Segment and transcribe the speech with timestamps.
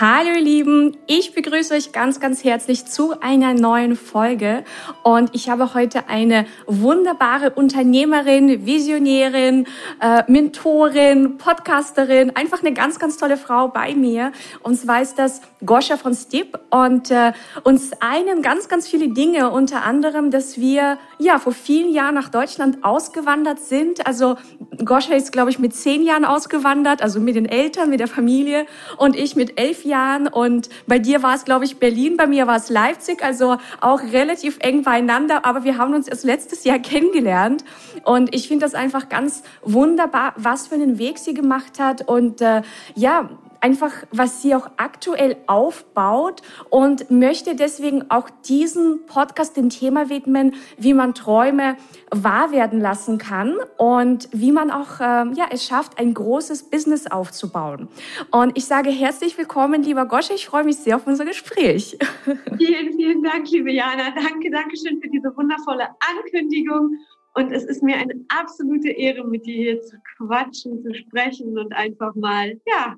[0.00, 4.62] Hallo ihr Lieben, ich begrüße euch ganz, ganz herzlich zu einer neuen Folge.
[5.02, 9.66] Und ich habe heute eine wunderbare Unternehmerin, Visionärin,
[10.00, 14.30] äh, Mentorin, Podcasterin, einfach eine ganz, ganz tolle Frau bei mir.
[14.62, 17.32] Und zwar ist das Goscha von Stipp und äh,
[17.64, 22.28] uns einen ganz, ganz viele Dinge, unter anderem, dass wir ja vor vielen Jahren nach
[22.28, 24.36] Deutschland ausgewandert sind, also
[24.84, 28.66] Goscha ist glaube ich mit zehn Jahren ausgewandert, also mit den Eltern, mit der Familie.
[28.96, 30.28] Und ich mit elf Jahren.
[30.28, 34.00] Und bei dir war es, glaube ich, Berlin, bei mir war es Leipzig, also auch
[34.00, 37.64] relativ eng beieinander, aber wir haben uns erst letztes Jahr kennengelernt.
[38.04, 42.06] Und ich finde das einfach ganz wunderbar, was für einen Weg sie gemacht hat.
[42.06, 42.62] Und äh,
[42.94, 43.30] ja,
[43.60, 50.54] einfach, was sie auch aktuell aufbaut und möchte deswegen auch diesen Podcast dem Thema widmen,
[50.76, 51.76] wie man Träume
[52.10, 57.06] wahr werden lassen kann und wie man auch ähm, ja, es schafft, ein großes Business
[57.06, 57.88] aufzubauen.
[58.30, 61.98] Und ich sage herzlich willkommen, lieber Gosche, ich freue mich sehr auf unser Gespräch.
[62.58, 64.10] Vielen, vielen Dank, liebe Jana.
[64.10, 66.98] Danke, danke schön für diese wundervolle Ankündigung.
[67.34, 71.72] Und es ist mir eine absolute Ehre, mit dir hier zu quatschen, zu sprechen und
[71.72, 72.96] einfach mal, ja,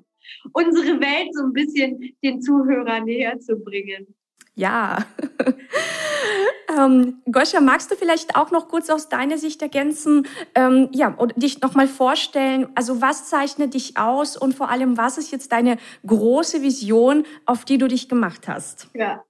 [0.53, 4.15] unsere Welt so ein bisschen den Zuhörern näher zu bringen.
[4.55, 5.05] Ja.
[6.77, 11.33] ähm, Goscha, magst du vielleicht auch noch kurz aus deiner Sicht ergänzen, ähm, ja, oder
[11.35, 15.77] dich nochmal vorstellen, also was zeichnet dich aus und vor allem, was ist jetzt deine
[16.05, 18.89] große Vision, auf die du dich gemacht hast?
[18.93, 19.23] Ja,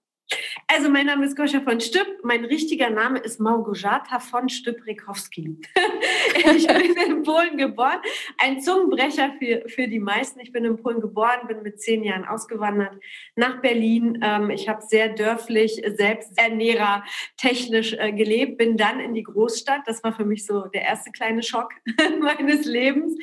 [0.68, 2.08] also mein Name ist Goscha von Stüpp.
[2.24, 5.58] Mein richtiger Name ist Małgorzata von Stüpp-Rekowski.
[6.56, 8.00] ich bin in Polen geboren.
[8.38, 10.40] Ein Zungenbrecher für, für die meisten.
[10.40, 12.94] Ich bin in Polen geboren, bin mit zehn Jahren ausgewandert
[13.36, 14.20] nach Berlin.
[14.24, 17.04] Ähm, ich habe sehr dörflich, selbsternährer,
[17.36, 18.58] technisch äh, gelebt.
[18.58, 19.82] Bin dann in die Großstadt.
[19.86, 21.74] Das war für mich so der erste kleine Schock
[22.22, 23.18] meines Lebens.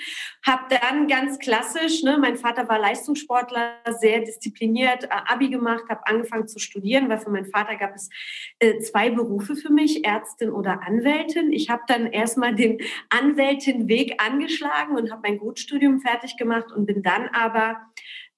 [0.47, 6.07] Habe dann ganz klassisch, ne, mein Vater war Leistungssportler, sehr diszipliniert, äh, Abi gemacht, habe
[6.07, 8.11] angefangen zu studieren studieren, weil für meinen Vater gab es
[8.59, 11.53] äh, zwei Berufe für mich, Ärztin oder Anwältin.
[11.53, 12.79] Ich habe dann erstmal den
[13.11, 17.77] Anwältin-Weg angeschlagen und habe mein Grundstudium fertig gemacht und bin dann aber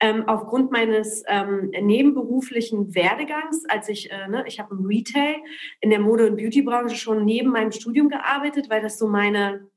[0.01, 5.37] ähm, aufgrund meines ähm, nebenberuflichen Werdegangs, als ich, äh, ne, ich habe im Retail
[5.81, 9.69] in der Mode- und Beautybranche schon neben meinem Studium gearbeitet, weil das so meine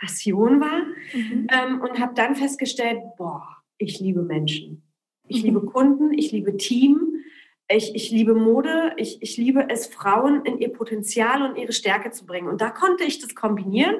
[0.00, 0.82] Passion war
[1.12, 1.46] mhm.
[1.50, 3.46] ähm, und habe dann festgestellt, boah,
[3.78, 4.82] ich liebe Menschen.
[5.28, 5.44] Ich mhm.
[5.44, 7.07] liebe Kunden, ich liebe Team
[7.68, 12.10] ich, ich liebe Mode, ich, ich liebe es, Frauen in ihr Potenzial und ihre Stärke
[12.10, 12.48] zu bringen.
[12.48, 13.96] Und da konnte ich das kombinieren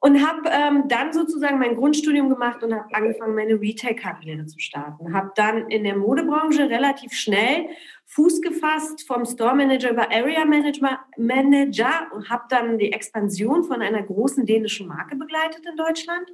[0.00, 5.14] und habe ähm, dann sozusagen mein Grundstudium gemacht und habe angefangen, meine Retail-Karriere zu starten.
[5.14, 7.66] Habe dann in der Modebranche relativ schnell
[8.10, 13.82] Fuß gefasst vom Store Manager über Area Manager, Manager und habe dann die Expansion von
[13.82, 16.26] einer großen dänischen Marke begleitet in Deutschland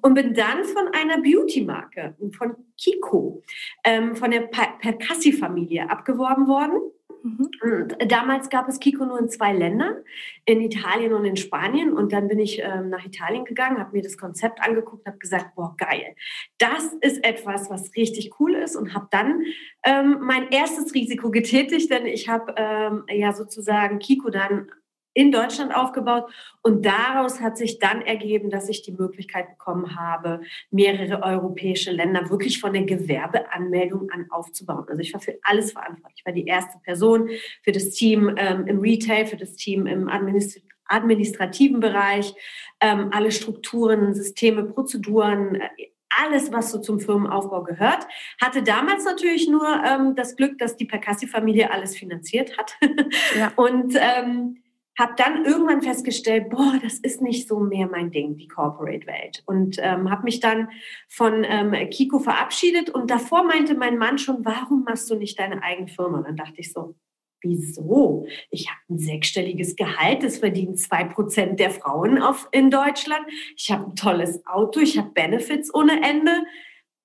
[0.00, 3.42] und bin dann von einer Beauty-Marke, von Kiko,
[3.84, 6.80] ähm, von der Percassi-Familie abgeworben worden
[7.22, 7.50] Mhm.
[7.62, 9.96] Und damals gab es Kiko nur in zwei Ländern,
[10.44, 11.92] in Italien und in Spanien.
[11.92, 15.54] Und dann bin ich ähm, nach Italien gegangen, habe mir das Konzept angeguckt, habe gesagt,
[15.54, 16.14] boah, geil,
[16.58, 19.42] das ist etwas, was richtig cool ist und habe dann
[19.84, 24.70] ähm, mein erstes Risiko getätigt, denn ich habe ähm, ja sozusagen Kiko dann
[25.18, 26.30] in Deutschland aufgebaut.
[26.62, 32.30] Und daraus hat sich dann ergeben, dass ich die Möglichkeit bekommen habe, mehrere europäische Länder
[32.30, 34.84] wirklich von der Gewerbeanmeldung an aufzubauen.
[34.88, 36.20] Also ich war für alles verantwortlich.
[36.20, 37.30] Ich war die erste Person
[37.62, 42.32] für das Team ähm, im Retail, für das Team im Administ administrativen Bereich,
[42.80, 45.68] ähm, alle Strukturen, Systeme, Prozeduren, äh,
[46.08, 48.06] alles, was so zum Firmenaufbau gehört.
[48.40, 52.72] Hatte damals natürlich nur ähm, das Glück, dass die Percassi-Familie alles finanziert hat.
[53.36, 53.52] Ja.
[53.56, 54.62] Und ähm,
[54.98, 59.44] habe dann irgendwann festgestellt, boah, das ist nicht so mehr mein Ding, die Corporate-Welt.
[59.46, 60.70] Und ähm, habe mich dann
[61.08, 62.90] von ähm, Kiko verabschiedet.
[62.90, 66.18] Und davor meinte mein Mann schon, warum machst du nicht deine eigene Firma?
[66.18, 66.96] Und dann dachte ich so,
[67.42, 68.26] wieso?
[68.50, 73.24] Ich habe ein sechsstelliges Gehalt, das verdienen zwei Prozent der Frauen auf, in Deutschland.
[73.56, 76.44] Ich habe ein tolles Auto, ich habe Benefits ohne Ende.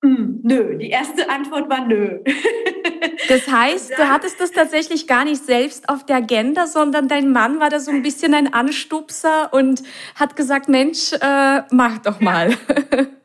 [0.02, 2.24] Hm, nö, die erste Antwort war nö.
[3.28, 7.60] Das heißt, du hattest das tatsächlich gar nicht selbst auf der Agenda, sondern dein Mann
[7.60, 9.82] war da so ein bisschen ein Anstupser und
[10.14, 12.56] hat gesagt, Mensch, äh, mach doch mal.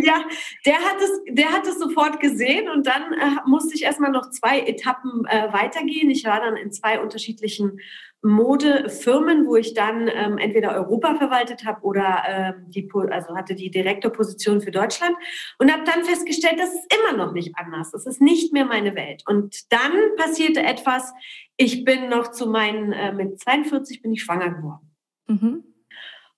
[0.02, 0.24] Ja,
[0.66, 4.30] der hat es, der hat es sofort gesehen und dann äh, musste ich erstmal noch
[4.30, 6.10] zwei Etappen äh, weitergehen.
[6.10, 7.80] Ich war dann in zwei unterschiedlichen
[8.22, 13.72] Modefirmen, wo ich dann ähm, entweder Europa verwaltet habe oder ähm, die, also hatte die
[13.72, 15.16] Direktorposition für Deutschland
[15.58, 17.92] und habe dann festgestellt, das ist immer noch nicht anders.
[17.92, 19.24] Das ist nicht mehr meine Welt.
[19.26, 21.14] Und dann passierte etwas.
[21.56, 24.96] Ich bin noch zu meinen, äh, mit 42 bin ich schwanger geworden.
[25.28, 25.64] Mhm.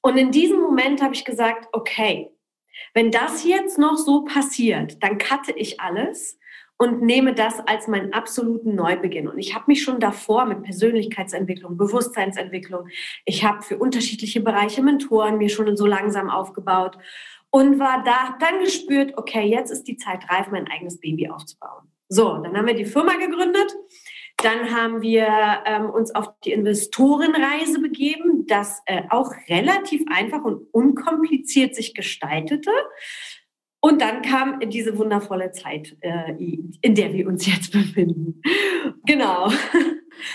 [0.01, 2.29] Und in diesem Moment habe ich gesagt, okay,
[2.93, 6.37] wenn das jetzt noch so passiert, dann cutte ich alles
[6.81, 9.27] und nehme das als meinen absoluten Neubeginn.
[9.27, 12.87] Und ich habe mich schon davor mit Persönlichkeitsentwicklung, Bewusstseinsentwicklung,
[13.23, 16.97] ich habe für unterschiedliche Bereiche Mentoren mir schon so langsam aufgebaut
[17.51, 21.83] und war da, dann gespürt, okay, jetzt ist die Zeit reif, mein eigenes Baby aufzubauen.
[22.09, 23.75] So, dann haben wir die Firma gegründet.
[24.37, 25.27] Dann haben wir
[25.67, 32.71] ähm, uns auf die Investorenreise begeben, das äh, auch relativ einfach und unkompliziert sich gestaltete.
[33.81, 38.41] Und dann kam diese wundervolle Zeit, äh, in der wir uns jetzt befinden.
[39.05, 39.51] Genau.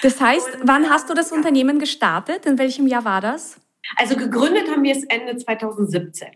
[0.03, 2.45] Das heißt, Und, wann hast du das Unternehmen gestartet?
[2.45, 3.61] In welchem Jahr war das?
[3.97, 6.29] Also gegründet haben wir es Ende 2017.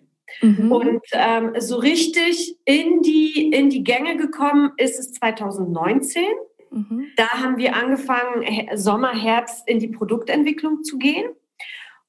[0.42, 0.70] Mhm.
[0.70, 6.22] Und ähm, so richtig in die, in die Gänge gekommen ist es 2019.
[6.70, 7.06] Mhm.
[7.16, 11.30] Da haben wir angefangen, Sommer, Herbst in die Produktentwicklung zu gehen.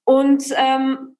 [0.04, 1.16] Und ähm,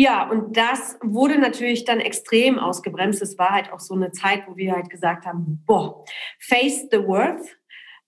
[0.00, 3.20] ja, und das wurde natürlich dann extrem ausgebremst.
[3.20, 6.06] Es war halt auch so eine Zeit, wo wir halt gesagt haben, boah,
[6.38, 7.58] face the worth,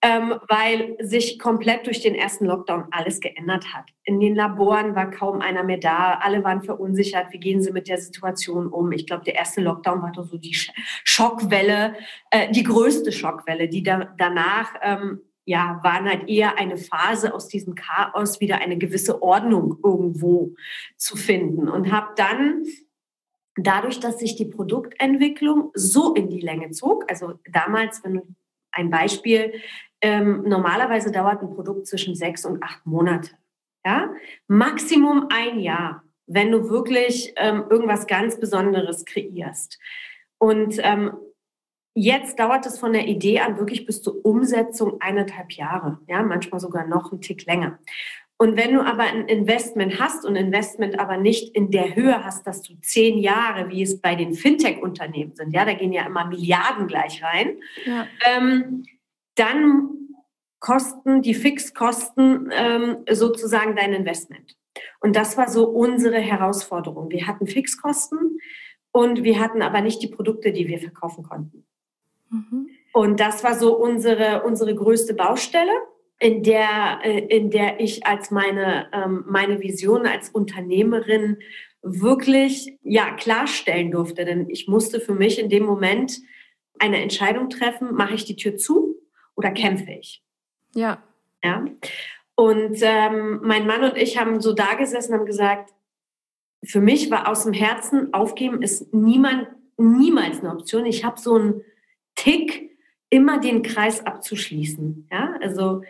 [0.00, 3.90] ähm, weil sich komplett durch den ersten Lockdown alles geändert hat.
[4.04, 7.88] In den Laboren war kaum einer mehr da, alle waren verunsichert, wie gehen sie mit
[7.88, 8.90] der Situation um.
[8.92, 10.56] Ich glaube, der erste Lockdown war doch so die
[11.04, 11.94] Schockwelle,
[12.30, 17.48] äh, die größte Schockwelle, die da, danach ähm, ja, waren halt eher eine Phase aus
[17.48, 20.54] diesem Chaos wieder eine gewisse Ordnung irgendwo
[20.96, 22.64] zu finden und habe dann
[23.56, 28.36] dadurch, dass sich die Produktentwicklung so in die Länge zog, also damals, wenn
[28.70, 29.52] ein Beispiel,
[30.00, 33.32] ähm, normalerweise dauert ein Produkt zwischen sechs und acht Monate,
[33.84, 34.12] ja,
[34.48, 39.78] Maximum ein Jahr, wenn du wirklich ähm, irgendwas ganz Besonderes kreierst.
[40.38, 41.12] Und ähm,
[41.94, 46.60] Jetzt dauert es von der Idee an wirklich bis zur Umsetzung eineinhalb Jahre, ja, manchmal
[46.60, 47.78] sogar noch einen Tick länger.
[48.38, 52.44] Und wenn du aber ein Investment hast und Investment aber nicht in der Höhe hast,
[52.46, 56.26] dass du zehn Jahre, wie es bei den Fintech-Unternehmen sind, ja, da gehen ja immer
[56.26, 58.06] Milliarden gleich rein, ja.
[58.26, 58.84] ähm,
[59.36, 59.90] dann
[60.58, 64.56] kosten die Fixkosten ähm, sozusagen dein Investment.
[65.00, 67.10] Und das war so unsere Herausforderung.
[67.10, 68.38] Wir hatten Fixkosten
[68.92, 71.66] und wir hatten aber nicht die Produkte, die wir verkaufen konnten.
[72.32, 72.68] Mhm.
[72.92, 75.72] Und das war so unsere, unsere größte Baustelle,
[76.18, 81.38] in der, äh, in der ich als meine, ähm, meine Vision als Unternehmerin
[81.82, 84.24] wirklich ja, klarstellen durfte.
[84.24, 86.20] Denn ich musste für mich in dem Moment
[86.78, 88.96] eine Entscheidung treffen, mache ich die Tür zu
[89.34, 90.22] oder kämpfe ich?
[90.74, 91.02] Ja.
[91.42, 91.64] Ja.
[92.34, 95.70] Und ähm, mein Mann und ich haben so da gesessen und haben gesagt,
[96.64, 100.86] für mich war aus dem Herzen aufgeben ist niemand, niemals eine Option.
[100.86, 101.62] Ich habe so ein
[102.14, 102.70] Tick,
[103.10, 105.08] immer den Kreis abzuschließen.
[105.12, 105.82] Ja, also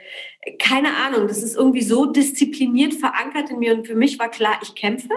[0.59, 4.59] keine Ahnung, das ist irgendwie so diszipliniert verankert in mir und für mich war klar,
[4.63, 5.11] ich kämpfe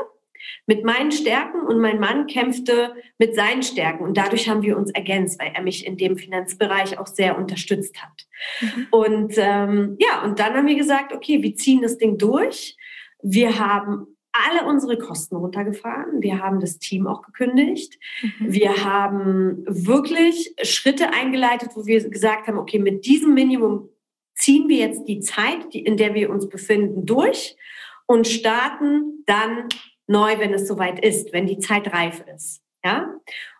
[0.67, 4.91] mit meinen Stärken und mein Mann kämpfte mit seinen Stärken und dadurch haben wir uns
[4.91, 8.27] ergänzt, weil er mich in dem Finanzbereich auch sehr unterstützt hat.
[8.61, 8.87] Mhm.
[8.91, 12.77] Und ähm, ja, und dann haben wir gesagt, okay, wir ziehen das Ding durch.
[13.23, 16.21] Wir haben alle unsere Kosten runtergefahren.
[16.21, 17.97] Wir haben das Team auch gekündigt.
[18.21, 18.51] Mhm.
[18.53, 23.89] Wir haben wirklich Schritte eingeleitet, wo wir gesagt haben, okay, mit diesem Minimum
[24.35, 27.55] ziehen wir jetzt die Zeit, in der wir uns befinden, durch
[28.05, 29.69] und starten dann
[30.07, 32.61] neu, wenn es soweit ist, wenn die Zeit reif ist.
[32.83, 33.09] Ja?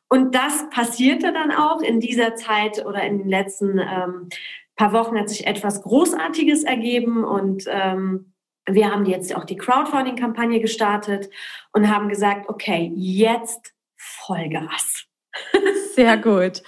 [0.10, 4.30] Und das passierte dann auch in dieser Zeit oder in den letzten ähm,
[4.76, 8.34] paar Wochen hat sich etwas Großartiges ergeben und ähm,
[8.70, 11.30] wir haben jetzt auch die Crowdfunding-Kampagne gestartet
[11.72, 15.06] und haben gesagt, okay, jetzt Vollgas.
[15.96, 16.64] Sehr gut.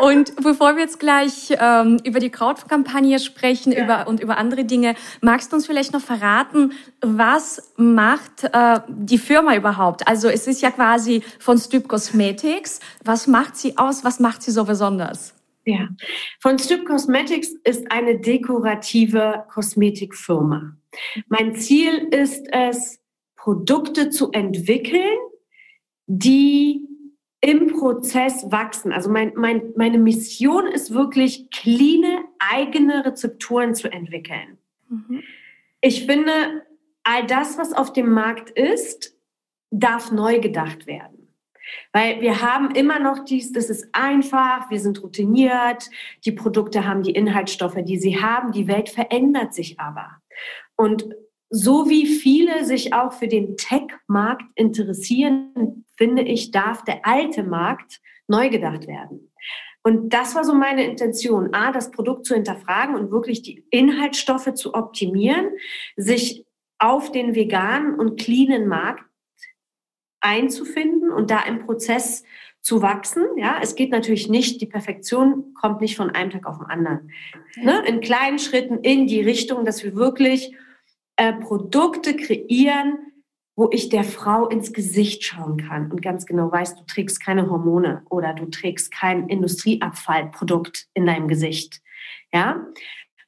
[0.00, 3.84] Und bevor wir jetzt gleich ähm, über die Crowdfunding-Kampagne sprechen ja.
[3.84, 9.18] über, und über andere Dinge, magst du uns vielleicht noch verraten, was macht äh, die
[9.18, 10.06] Firma überhaupt?
[10.06, 12.80] Also es ist ja quasi von Stüb Cosmetics.
[13.04, 14.04] Was macht sie aus?
[14.04, 15.34] Was macht sie so besonders?
[15.64, 15.88] Ja,
[16.40, 20.76] von Stüb Cosmetics ist eine dekorative Kosmetikfirma.
[21.28, 23.00] Mein Ziel ist es,
[23.36, 25.18] Produkte zu entwickeln,
[26.06, 26.86] die
[27.40, 28.92] im Prozess wachsen.
[28.92, 34.58] Also mein, mein, meine Mission ist wirklich, cleane eigene Rezepturen zu entwickeln.
[34.88, 35.22] Mhm.
[35.80, 36.62] Ich finde,
[37.02, 39.18] all das, was auf dem Markt ist,
[39.70, 41.34] darf neu gedacht werden.
[41.92, 45.90] Weil wir haben immer noch dies, das ist einfach, wir sind routiniert,
[46.24, 50.21] die Produkte haben die Inhaltsstoffe, die sie haben, die Welt verändert sich aber.
[50.82, 51.14] Und
[51.48, 58.00] so wie viele sich auch für den Tech-Markt interessieren, finde ich, darf der alte Markt
[58.26, 59.32] neu gedacht werden.
[59.84, 64.54] Und das war so meine Intention, A, das Produkt zu hinterfragen und wirklich die Inhaltsstoffe
[64.54, 65.50] zu optimieren,
[65.94, 66.44] sich
[66.80, 69.04] auf den veganen und cleanen Markt
[70.20, 72.24] einzufinden und da im Prozess
[72.60, 73.24] zu wachsen.
[73.36, 77.12] Ja, es geht natürlich nicht, die Perfektion kommt nicht von einem Tag auf den anderen.
[77.54, 77.84] Ne?
[77.86, 80.56] In kleinen Schritten in die Richtung, dass wir wirklich
[81.22, 82.98] äh, Produkte kreieren,
[83.54, 87.48] wo ich der Frau ins Gesicht schauen kann und ganz genau weiß, du trägst keine
[87.48, 91.80] Hormone oder du trägst kein Industrieabfallprodukt in deinem Gesicht.
[92.32, 92.66] Ja?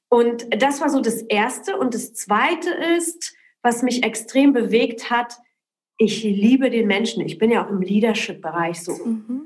[0.09, 1.77] Und das war so das Erste.
[1.77, 5.37] Und das Zweite ist, was mich extrem bewegt hat,
[5.97, 7.25] ich liebe den Menschen.
[7.25, 8.93] Ich bin ja auch im Leadership-Bereich so.
[8.93, 9.43] Mhm.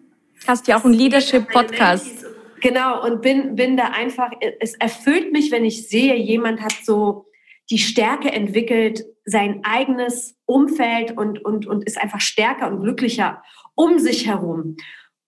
[0.47, 2.25] Hast ja auch einen Leadership-Podcast.
[2.63, 7.28] Genau, und bin, bin da einfach, es erfüllt mich, wenn ich sehe, jemand hat so
[7.71, 13.43] die Stärke entwickelt, sein eigenes Umfeld und, und, und ist einfach stärker und glücklicher
[13.75, 14.77] um sich herum.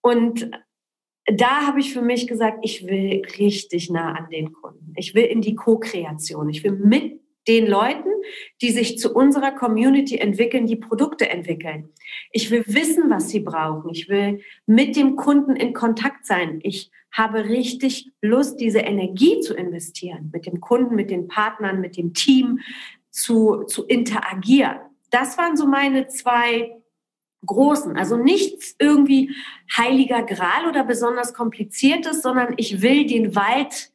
[0.01, 0.49] Und
[1.25, 4.93] da habe ich für mich gesagt, ich will richtig nah an den Kunden.
[4.95, 6.49] Ich will in die Co-Kreation.
[6.49, 8.09] Ich will mit den Leuten,
[8.61, 11.89] die sich zu unserer Community entwickeln, die Produkte entwickeln.
[12.31, 13.89] Ich will wissen, was sie brauchen.
[13.91, 16.59] Ich will mit dem Kunden in Kontakt sein.
[16.63, 21.97] Ich habe richtig Lust, diese Energie zu investieren, mit dem Kunden, mit den Partnern, mit
[21.97, 22.59] dem Team
[23.09, 24.77] zu, zu interagieren.
[25.09, 26.71] Das waren so meine zwei
[27.45, 27.97] großen.
[27.97, 29.35] Also nichts irgendwie
[29.75, 33.91] heiliger Gral oder besonders kompliziertes, sondern ich will den Wald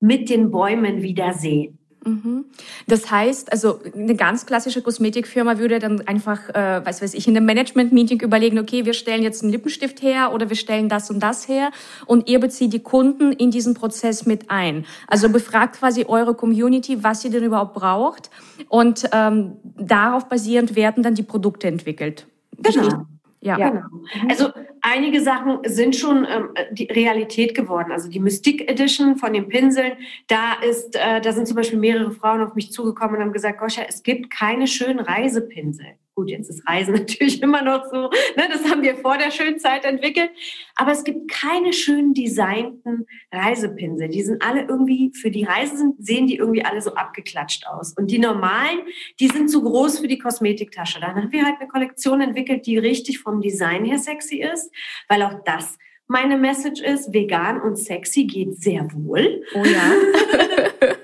[0.00, 1.78] mit den Bäumen wiedersehen.
[2.04, 2.44] Mhm.
[2.86, 7.36] Das heißt, also eine ganz klassische Kosmetikfirma würde dann einfach, äh, was weiß ich, in
[7.36, 11.20] einem Management-Meeting überlegen, okay, wir stellen jetzt einen Lippenstift her oder wir stellen das und
[11.20, 11.70] das her
[12.06, 14.84] und ihr bezieht die Kunden in diesen Prozess mit ein.
[15.06, 18.30] Also befragt quasi eure Community, was sie denn überhaupt braucht
[18.68, 22.26] und ähm, darauf basierend werden dann die Produkte entwickelt.
[22.58, 23.06] Genau.
[23.44, 23.56] Ja.
[23.56, 23.86] Genau.
[23.90, 24.30] Mhm.
[24.30, 27.92] Also einige Sachen sind schon ähm, die Realität geworden.
[27.92, 29.92] Also die Mystique Edition von den Pinseln,
[30.28, 33.60] da ist, äh, da sind zum Beispiel mehrere Frauen auf mich zugekommen und haben gesagt,
[33.60, 35.86] Goscha, es gibt keine schönen Reisepinsel.
[36.14, 38.02] Gut, jetzt ist Reisen natürlich immer noch so,
[38.36, 40.30] ne, das haben wir vor der schönen Zeit entwickelt.
[40.76, 44.08] Aber es gibt keine schönen designten Reisepinsel.
[44.08, 47.94] Die sind alle irgendwie, für die Reise sind, sehen die irgendwie alle so abgeklatscht aus.
[47.96, 48.80] Und die normalen,
[49.18, 51.00] die sind zu groß für die Kosmetiktasche.
[51.00, 54.70] Dann haben wir halt eine Kollektion entwickelt, die richtig vom Design her sexy ist,
[55.08, 59.42] weil auch das meine Message ist, vegan und sexy geht sehr wohl.
[59.54, 59.92] Oh ja.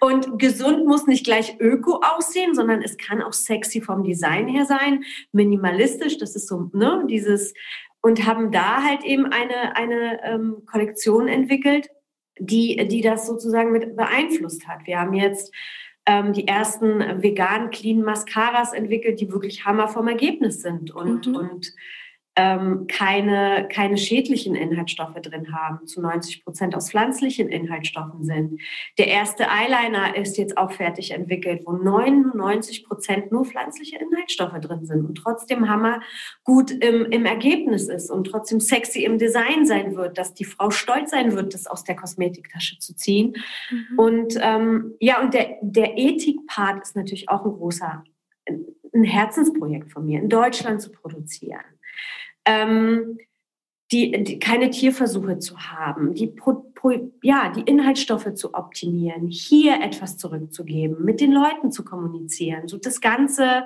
[0.00, 4.64] Und gesund muss nicht gleich öko aussehen, sondern es kann auch sexy vom Design her
[4.64, 7.52] sein, minimalistisch, das ist so, ne, dieses,
[8.00, 11.90] und haben da halt eben eine, eine ähm, Kollektion entwickelt,
[12.38, 14.86] die, die das sozusagen mit beeinflusst hat.
[14.86, 15.52] Wir haben jetzt
[16.06, 21.36] ähm, die ersten vegan clean Mascaras entwickelt, die wirklich Hammer vom Ergebnis sind und, mhm.
[21.36, 21.74] und
[22.36, 28.60] ähm, keine, keine schädlichen Inhaltsstoffe drin haben, zu 90 Prozent aus pflanzlichen Inhaltsstoffen sind.
[28.98, 34.84] Der erste Eyeliner ist jetzt auch fertig entwickelt, wo 99 Prozent nur pflanzliche Inhaltsstoffe drin
[34.84, 36.00] sind und trotzdem Hammer
[36.44, 40.70] gut im, im Ergebnis ist und trotzdem sexy im Design sein wird, dass die Frau
[40.70, 43.34] stolz sein wird, das aus der Kosmetiktasche zu ziehen.
[43.70, 43.98] Mhm.
[43.98, 48.04] Und ähm, ja, und der, der Ethik-Part ist natürlich auch ein großer,
[48.46, 51.60] ein Herzensprojekt von mir, in Deutschland zu produzieren
[52.50, 53.18] ähm,
[53.92, 56.92] die, die, keine Tierversuche zu haben, die, pro, pro,
[57.22, 63.00] ja, die Inhaltsstoffe zu optimieren, hier etwas zurückzugeben, mit den Leuten zu kommunizieren, so das
[63.00, 63.64] Ganze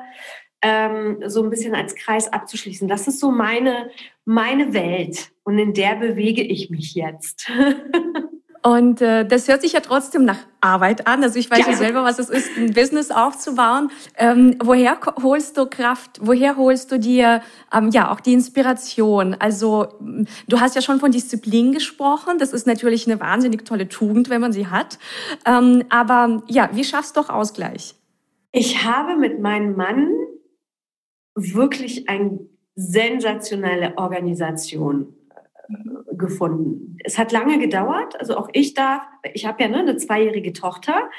[0.62, 2.88] ähm, so ein bisschen als Kreis abzuschließen.
[2.88, 3.90] Das ist so meine,
[4.24, 7.50] meine Welt und in der bewege ich mich jetzt.
[8.66, 11.22] Und äh, das hört sich ja trotzdem nach Arbeit an.
[11.22, 13.90] Also ich weiß ja, ja selber, was es ist, ein Business aufzubauen.
[14.16, 16.18] Ähm, woher holst du Kraft?
[16.22, 17.42] Woher holst du dir
[17.74, 19.36] ähm, ja auch die Inspiration?
[19.38, 19.88] Also
[20.48, 22.38] du hast ja schon von Disziplin gesprochen.
[22.38, 24.98] Das ist natürlich eine wahnsinnig tolle Tugend, wenn man sie hat.
[25.44, 27.94] Ähm, aber ja, wie schaffst du auch Ausgleich?
[28.50, 30.08] Ich habe mit meinem Mann
[31.34, 32.38] wirklich eine
[32.76, 35.14] sensationelle Organisation
[36.12, 36.96] gefunden.
[37.04, 39.02] Es hat lange gedauert, also auch ich darf,
[39.32, 41.10] ich habe ja ne, eine zweijährige Tochter.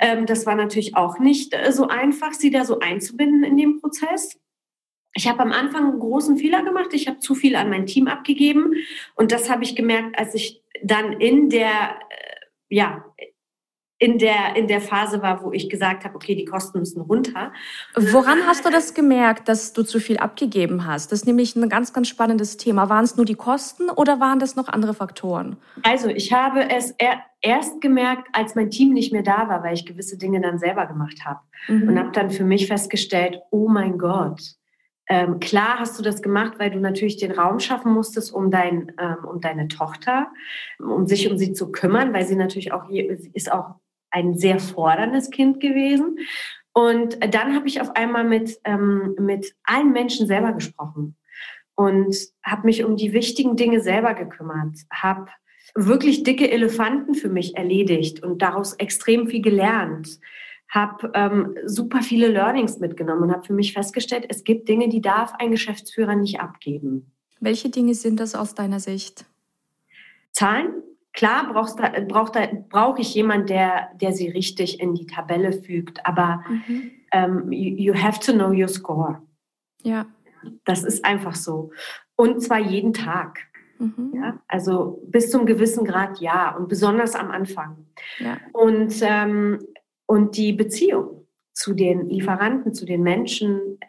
[0.00, 3.80] Ähm, das war natürlich auch nicht äh, so einfach, sie da so einzubinden in den
[3.80, 4.38] Prozess.
[5.14, 6.92] Ich habe am Anfang einen großen Fehler gemacht.
[6.92, 8.74] Ich habe zu viel an mein Team abgegeben
[9.14, 13.04] und das habe ich gemerkt, als ich dann in der, äh, ja,
[14.00, 17.52] in der, in der Phase war, wo ich gesagt habe, okay, die Kosten müssen runter.
[17.96, 21.10] Woran hast du das gemerkt, dass du zu viel abgegeben hast?
[21.10, 22.88] Das ist nämlich ein ganz, ganz spannendes Thema.
[22.88, 25.56] Waren es nur die Kosten oder waren das noch andere Faktoren?
[25.82, 26.94] Also ich habe es
[27.40, 30.86] erst gemerkt, als mein Team nicht mehr da war, weil ich gewisse Dinge dann selber
[30.86, 31.40] gemacht habe.
[31.66, 31.88] Mhm.
[31.88, 34.40] Und habe dann für mich festgestellt, oh mein Gott,
[35.08, 38.92] ähm, klar hast du das gemacht, weil du natürlich den Raum schaffen musstest, um, dein,
[38.98, 40.28] ähm, um deine Tochter,
[40.78, 43.76] um sich um sie zu kümmern, weil sie natürlich auch hier ist auch
[44.10, 46.18] ein sehr forderndes Kind gewesen.
[46.72, 51.16] Und dann habe ich auf einmal mit, ähm, mit allen Menschen selber gesprochen
[51.74, 55.28] und habe mich um die wichtigen Dinge selber gekümmert, habe
[55.74, 60.18] wirklich dicke Elefanten für mich erledigt und daraus extrem viel gelernt,
[60.68, 65.00] habe ähm, super viele Learnings mitgenommen und habe für mich festgestellt, es gibt Dinge, die
[65.00, 67.12] darf ein Geschäftsführer nicht abgeben.
[67.40, 69.24] Welche Dinge sind das aus deiner Sicht?
[70.32, 70.82] Zahlen,
[71.18, 75.52] Klar brauchst da, braucht da, brauche ich jemanden, der, der sie richtig in die Tabelle
[75.52, 76.92] fügt, aber mhm.
[77.10, 79.20] ähm, you, you have to know your score.
[79.82, 80.06] Ja.
[80.64, 81.72] Das ist einfach so.
[82.14, 83.40] Und zwar jeden Tag.
[83.80, 84.12] Mhm.
[84.14, 87.86] Ja, also bis zum gewissen Grad ja und besonders am Anfang.
[88.20, 88.38] Ja.
[88.52, 89.58] Und, ähm,
[90.06, 93.80] und die Beziehung zu den Lieferanten, zu den Menschen,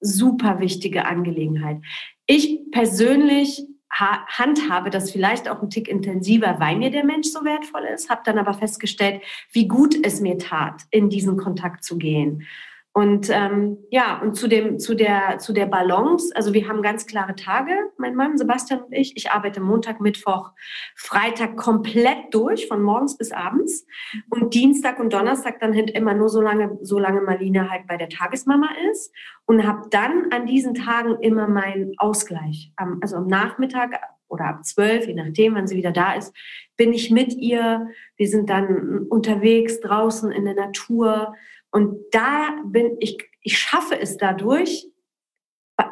[0.00, 1.82] super wichtige Angelegenheit.
[2.26, 7.82] Ich persönlich handhabe das vielleicht auch ein Tick intensiver, weil mir der Mensch so wertvoll
[7.94, 9.22] ist, habe dann aber festgestellt,
[9.52, 12.46] wie gut es mir tat, in diesen Kontakt zu gehen.
[12.94, 17.06] Und ähm, ja, und zu, dem, zu, der, zu der Balance, also wir haben ganz
[17.06, 19.16] klare Tage, mein Mann Sebastian und ich.
[19.16, 20.50] Ich arbeite Montag, Mittwoch,
[20.94, 23.86] Freitag komplett durch, von morgens bis abends.
[24.28, 27.96] Und Dienstag und Donnerstag dann halt immer nur so lange, so lange Marlina halt bei
[27.96, 29.10] der Tagesmama ist.
[29.46, 32.72] Und habe dann an diesen Tagen immer meinen Ausgleich.
[33.00, 36.34] Also am Nachmittag oder ab zwölf, je nachdem, wann sie wieder da ist,
[36.76, 37.88] bin ich mit ihr.
[38.16, 41.34] Wir sind dann unterwegs draußen in der Natur
[41.72, 44.88] und da bin ich, ich schaffe es dadurch,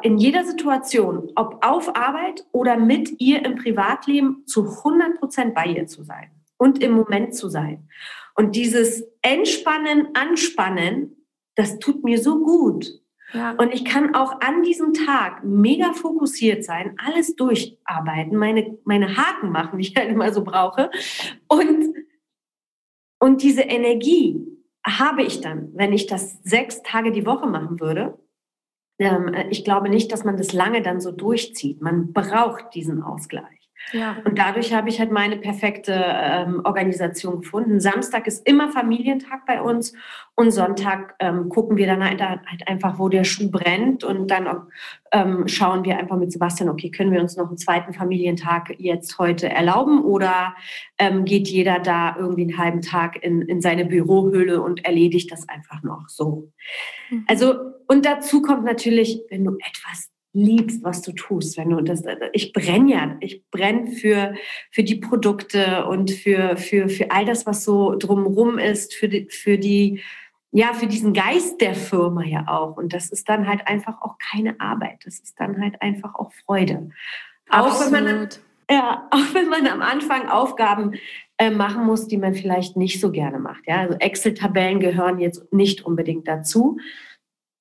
[0.03, 5.65] in jeder Situation, ob auf Arbeit oder mit ihr im Privatleben, zu 100 Prozent bei
[5.65, 7.89] ihr zu sein und im Moment zu sein.
[8.35, 13.01] Und dieses Entspannen, Anspannen, das tut mir so gut.
[13.33, 13.51] Ja.
[13.51, 19.51] Und ich kann auch an diesem Tag mega fokussiert sein, alles durcharbeiten, meine, meine Haken
[19.51, 20.91] machen, die ich halt immer so brauche.
[21.47, 21.95] Und,
[23.19, 24.45] und diese Energie,
[24.85, 28.17] habe ich dann, wenn ich das sechs Tage die Woche machen würde.
[28.99, 31.81] Ähm, ich glaube nicht, dass man das lange dann so durchzieht.
[31.81, 33.60] Man braucht diesen Ausgleich.
[33.91, 34.17] Ja.
[34.23, 37.79] Und dadurch habe ich halt meine perfekte ähm, Organisation gefunden.
[37.79, 39.93] Samstag ist immer Familientag bei uns
[40.35, 44.47] und Sonntag ähm, gucken wir dann halt, halt, einfach, wo der Schuh brennt und dann
[45.11, 49.19] ähm, schauen wir einfach mit Sebastian, okay, können wir uns noch einen zweiten Familientag jetzt
[49.19, 50.55] heute erlauben oder
[50.97, 55.49] ähm, geht jeder da irgendwie einen halben Tag in, in seine Bürohöhle und erledigt das
[55.49, 56.51] einfach noch so.
[57.09, 57.25] Mhm.
[57.27, 57.55] Also,
[57.87, 61.57] und dazu kommt natürlich, wenn du etwas liebst, was du tust.
[61.57, 64.35] Wenn du das, ich brenne ja, ich brenne für,
[64.71, 69.27] für die Produkte und für, für, für all das, was so drumrum ist, für die,
[69.29, 70.01] für die,
[70.51, 72.77] ja, für diesen Geist der Firma ja auch.
[72.77, 74.99] Und das ist dann halt einfach auch keine Arbeit.
[75.05, 76.89] Das ist dann halt einfach auch Freude.
[77.49, 78.29] Auch wenn man,
[78.69, 80.93] ja, auch wenn man am Anfang Aufgaben
[81.37, 83.67] äh, machen muss, die man vielleicht nicht so gerne macht.
[83.67, 86.77] Ja, also Excel-Tabellen gehören jetzt nicht unbedingt dazu.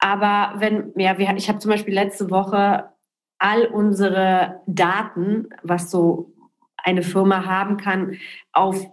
[0.00, 2.90] Aber wenn, ja, wir, ich habe zum Beispiel letzte Woche
[3.38, 6.32] all unsere Daten, was so
[6.76, 8.18] eine Firma haben kann,
[8.52, 8.86] auf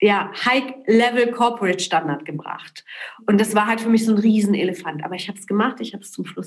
[0.00, 2.84] ja, High-Level Corporate Standard gebracht.
[3.26, 5.04] Und das war halt für mich so ein Riesenelefant.
[5.04, 6.46] Aber ich habe es gemacht, ich habe es zum Schluss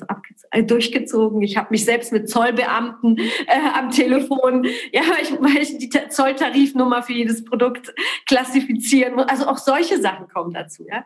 [0.52, 1.42] äh, durchgezogen.
[1.42, 4.64] Ich habe mich selbst mit Zollbeamten äh, am Telefon,
[4.94, 7.94] ja, weil ich, weil ich die Zolltarifnummer für jedes Produkt
[8.26, 9.28] klassifizieren muss.
[9.28, 10.86] Also auch solche Sachen kommen dazu.
[10.88, 11.04] Ja?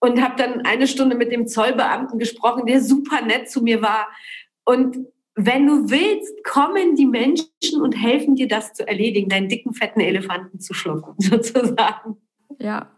[0.00, 4.08] Und habe dann eine Stunde mit dem Zollbeamten gesprochen, der super nett zu mir war.
[4.64, 4.96] Und
[5.34, 10.00] wenn du willst, kommen die Menschen und helfen dir, das zu erledigen, deinen dicken, fetten
[10.00, 12.16] Elefanten zu schlucken, sozusagen.
[12.58, 12.90] Ja.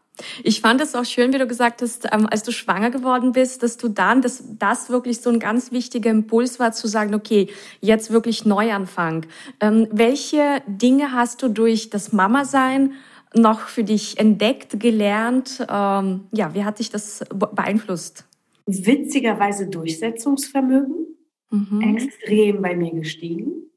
[0.42, 3.62] Ich fand es auch schön, wie du gesagt hast, ähm, als du schwanger geworden bist,
[3.62, 7.48] dass du dann, dass das wirklich so ein ganz wichtiger Impuls war, zu sagen, okay,
[7.80, 9.26] jetzt wirklich Neuanfang.
[9.60, 12.92] Ähm, welche Dinge hast du durch das Mama-Sein
[13.34, 15.64] noch für dich entdeckt, gelernt?
[15.68, 18.26] Ähm, ja, wie hat dich das beeinflusst?
[18.66, 21.06] Witzigerweise Durchsetzungsvermögen
[21.50, 21.96] mhm.
[21.96, 23.69] extrem bei mir gestiegen,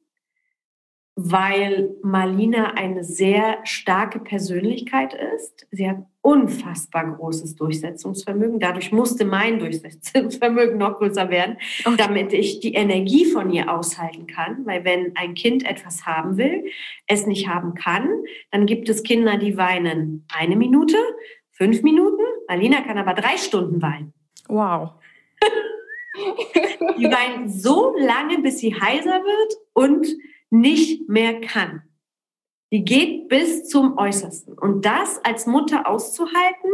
[1.15, 5.67] weil Marlina eine sehr starke Persönlichkeit ist.
[5.69, 8.59] Sie hat unfassbar großes Durchsetzungsvermögen.
[8.59, 11.95] Dadurch musste mein Durchsetzungsvermögen noch größer werden, okay.
[11.97, 14.65] damit ich die Energie von ihr aushalten kann.
[14.65, 16.65] Weil wenn ein Kind etwas haben will,
[17.05, 18.09] es nicht haben kann,
[18.51, 20.97] dann gibt es Kinder, die weinen eine Minute,
[21.51, 24.13] fünf Minuten, Alina kann aber drei Stunden weinen.
[24.47, 24.91] Wow.
[26.97, 30.07] die weint so lange, bis sie heiser wird und
[30.53, 31.81] nicht mehr kann.
[32.71, 34.57] Die geht bis zum Äußersten.
[34.57, 36.71] Und das als Mutter auszuhalten,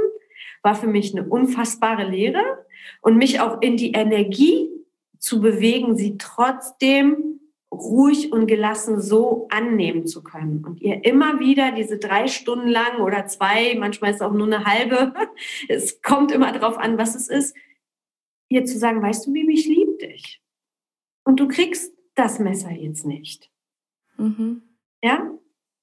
[0.62, 2.66] war für mich eine unfassbare Lehre
[3.02, 4.70] und mich auch in die Energie
[5.18, 7.40] zu bewegen, sie trotzdem
[7.72, 13.00] ruhig und gelassen so annehmen zu können und ihr immer wieder diese drei Stunden lang
[13.00, 15.14] oder zwei, manchmal ist es auch nur eine halbe,
[15.68, 17.56] es kommt immer darauf an, was es ist,
[18.50, 20.42] ihr zu sagen, weißt du, wie ich liebe dich
[21.24, 23.52] und du kriegst das Messer jetzt nicht.
[24.20, 24.62] Mhm.
[25.04, 25.32] Ja,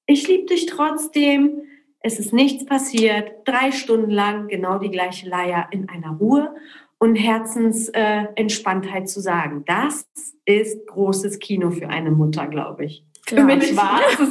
[0.05, 1.63] ich liebe dich trotzdem.
[1.99, 3.31] Es ist nichts passiert.
[3.45, 6.55] Drei Stunden lang genau die gleiche Leier in einer Ruhe
[6.99, 9.63] und Herzensentspanntheit äh, zu sagen.
[9.65, 10.07] Das
[10.45, 13.03] ist großes Kino für eine Mutter, glaube ich.
[13.25, 13.99] Für mich war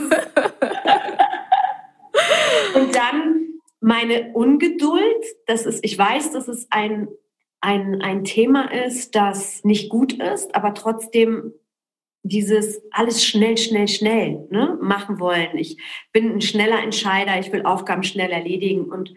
[2.75, 7.09] Und dann meine Ungeduld, das ist, ich weiß, dass es ein,
[7.61, 11.53] ein, ein Thema ist, das nicht gut ist, aber trotzdem
[12.29, 15.57] dieses alles schnell, schnell, schnell ne, machen wollen.
[15.57, 15.79] Ich
[16.13, 19.15] bin ein schneller Entscheider, ich will Aufgaben schnell erledigen und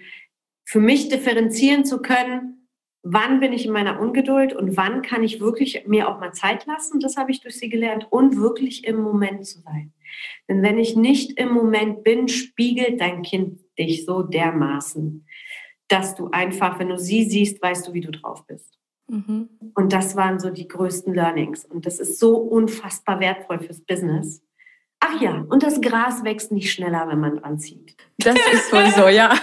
[0.66, 2.68] für mich differenzieren zu können,
[3.02, 6.66] wann bin ich in meiner Ungeduld und wann kann ich wirklich mir auch mal Zeit
[6.66, 9.94] lassen, das habe ich durch sie gelernt, und wirklich im Moment zu sein.
[10.48, 15.26] Denn wenn ich nicht im Moment bin, spiegelt dein Kind dich so dermaßen,
[15.88, 18.79] dass du einfach, wenn du sie siehst, weißt du, wie du drauf bist.
[19.10, 19.50] Mhm.
[19.74, 21.66] Und das waren so die größten Learnings.
[21.66, 24.42] Und das ist so unfassbar wertvoll fürs Business.
[25.00, 27.96] Ach ja, und das Gras wächst nicht schneller, wenn man dran zieht.
[28.18, 29.34] Das ist wohl so, ja.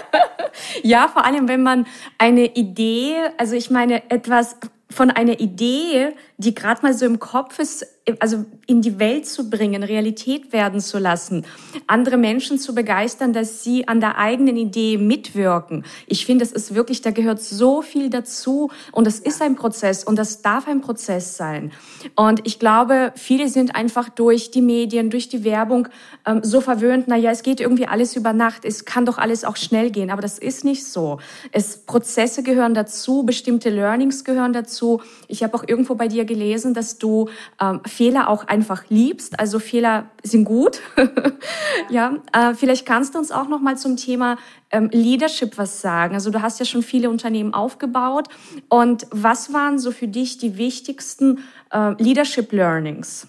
[0.82, 1.86] ja, vor allem, wenn man
[2.18, 4.56] eine Idee, also ich meine, etwas
[4.90, 7.84] von einer Idee, die gerade mal so im Kopf ist,
[8.20, 11.44] also in die Welt zu bringen, Realität werden zu lassen,
[11.86, 15.84] andere Menschen zu begeistern, dass sie an der eigenen Idee mitwirken.
[16.06, 20.04] Ich finde, es ist wirklich, da gehört so viel dazu und es ist ein Prozess
[20.04, 21.72] und das darf ein Prozess sein.
[22.14, 25.88] Und ich glaube, viele sind einfach durch die Medien, durch die Werbung
[26.26, 29.44] ähm, so verwöhnt, na ja, es geht irgendwie alles über Nacht, es kann doch alles
[29.44, 31.18] auch schnell gehen, aber das ist nicht so.
[31.50, 35.00] Es Prozesse gehören dazu, bestimmte Learnings gehören dazu.
[35.26, 37.28] Ich habe auch irgendwo bei dir gelesen, dass du
[37.60, 39.40] ähm, Fehler auch einfach liebst.
[39.40, 40.82] Also Fehler sind gut.
[41.90, 44.36] ja, äh, vielleicht kannst du uns auch noch mal zum Thema
[44.70, 46.14] ähm, Leadership was sagen.
[46.14, 48.28] Also du hast ja schon viele Unternehmen aufgebaut.
[48.68, 53.28] Und was waren so für dich die wichtigsten äh, Leadership Learnings?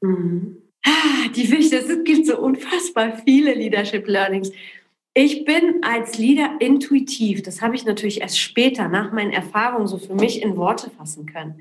[0.00, 0.56] Mhm.
[0.84, 4.50] Ah, die wichtigsten, es gibt so unfassbar viele Leadership Learnings.
[5.14, 7.42] Ich bin als Leader intuitiv.
[7.42, 11.26] Das habe ich natürlich erst später nach meinen Erfahrungen so für mich in Worte fassen
[11.26, 11.60] können.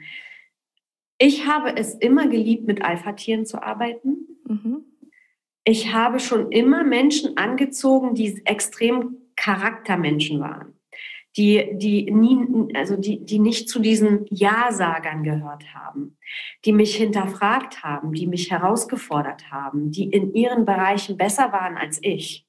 [1.23, 4.39] Ich habe es immer geliebt, mit Alpha-Tieren zu arbeiten.
[4.43, 4.85] Mhm.
[5.63, 10.73] Ich habe schon immer Menschen angezogen, die extrem Charaktermenschen waren.
[11.37, 16.17] Die, die, nie, also die, die nicht zu diesen Ja-Sagern gehört haben,
[16.65, 21.99] die mich hinterfragt haben, die mich herausgefordert haben, die in ihren Bereichen besser waren als
[22.01, 22.47] ich.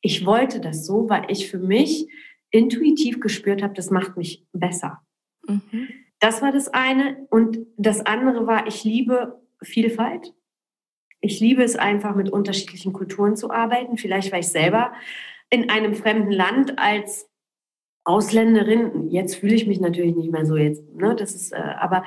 [0.00, 2.08] Ich wollte das so, weil ich für mich
[2.50, 5.02] intuitiv gespürt habe, das macht mich besser.
[5.46, 5.99] Mhm.
[6.20, 7.26] Das war das eine.
[7.30, 10.32] Und das andere war, ich liebe Vielfalt.
[11.20, 13.98] Ich liebe es einfach, mit unterschiedlichen Kulturen zu arbeiten.
[13.98, 14.92] Vielleicht war ich selber
[15.50, 17.28] in einem fremden Land als
[18.04, 19.10] Ausländerin.
[19.10, 20.82] Jetzt fühle ich mich natürlich nicht mehr so jetzt.
[20.94, 21.14] Ne?
[21.16, 22.04] Das ist, äh, aber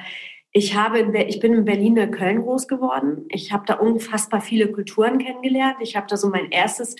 [0.54, 3.26] ich habe, in, ich bin in Berlin, Köln groß geworden.
[3.30, 5.78] Ich habe da unfassbar viele Kulturen kennengelernt.
[5.82, 6.96] Ich habe da so mein erstes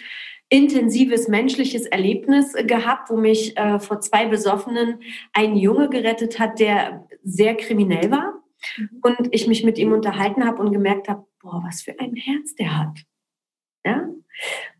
[0.50, 5.02] intensives menschliches Erlebnis gehabt, wo mich äh, vor zwei Besoffenen
[5.34, 8.44] ein Junge gerettet hat, der sehr kriminell war.
[8.78, 8.89] Mhm.
[9.02, 12.56] Und ich mich mit ihm unterhalten habe und gemerkt habe, boah, was für ein Herz
[12.56, 13.00] der hat.
[13.86, 14.10] Ja?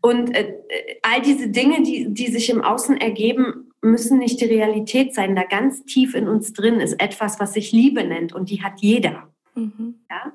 [0.00, 0.54] Und äh,
[1.02, 5.36] all diese Dinge, die, die sich im Außen ergeben, müssen nicht die Realität sein.
[5.36, 8.80] Da ganz tief in uns drin ist etwas, was sich Liebe nennt und die hat
[8.80, 9.32] jeder.
[9.54, 10.00] Mhm.
[10.10, 10.32] Ja?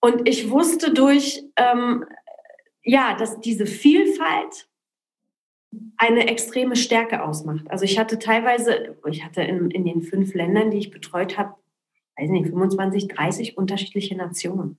[0.00, 2.04] Und ich wusste durch ähm,
[2.84, 4.68] ja, dass diese Vielfalt
[5.96, 7.70] eine extreme Stärke ausmacht.
[7.70, 11.54] Also ich hatte teilweise, ich hatte in, in den fünf Ländern, die ich betreut habe,
[12.18, 14.76] weiß nicht, 25, 30 unterschiedliche Nationen.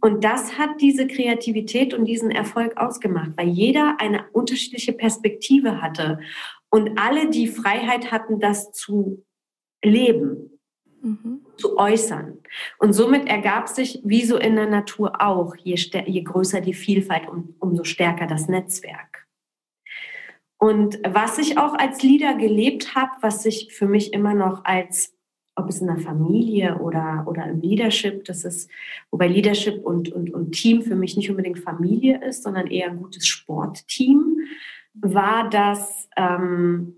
[0.00, 6.18] Und das hat diese Kreativität und diesen Erfolg ausgemacht, weil jeder eine unterschiedliche Perspektive hatte
[6.72, 9.24] und alle die Freiheit hatten, das zu
[9.84, 10.58] leben
[11.02, 11.44] mhm.
[11.56, 12.38] zu äußern.
[12.78, 15.74] Und somit ergab sich, wie so in der Natur auch, je,
[16.06, 19.26] je größer die Vielfalt, um, umso stärker das Netzwerk.
[20.56, 25.14] Und was ich auch als Leader gelebt habe, was sich für mich immer noch als,
[25.56, 28.70] ob es in der Familie oder, oder im Leadership, das ist,
[29.10, 33.02] wobei Leadership und, und, und Team für mich nicht unbedingt Familie ist, sondern eher ein
[33.02, 34.38] gutes Sportteam.
[34.94, 36.94] War, dass, ähm,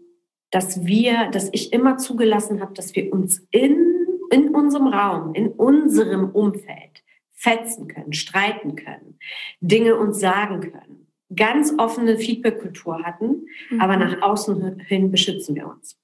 [0.50, 5.48] dass wir, dass ich immer zugelassen habe, dass wir uns in, in unserem Raum, in
[5.48, 7.02] unserem Umfeld
[7.32, 9.18] fetzen können, streiten können,
[9.60, 13.80] Dinge uns sagen können, ganz offene Feedback-Kultur hatten, mhm.
[13.80, 15.98] aber nach außen hin beschützen wir uns.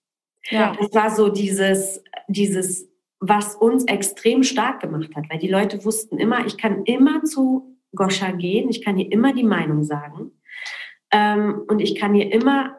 [0.51, 0.77] Ja.
[0.79, 2.89] Das war so dieses, dieses,
[3.21, 7.77] was uns extrem stark gemacht hat, weil die Leute wussten immer, ich kann immer zu
[7.95, 10.33] Goscha gehen, ich kann ihr immer die Meinung sagen
[11.13, 12.77] ähm, und ich kann ihr immer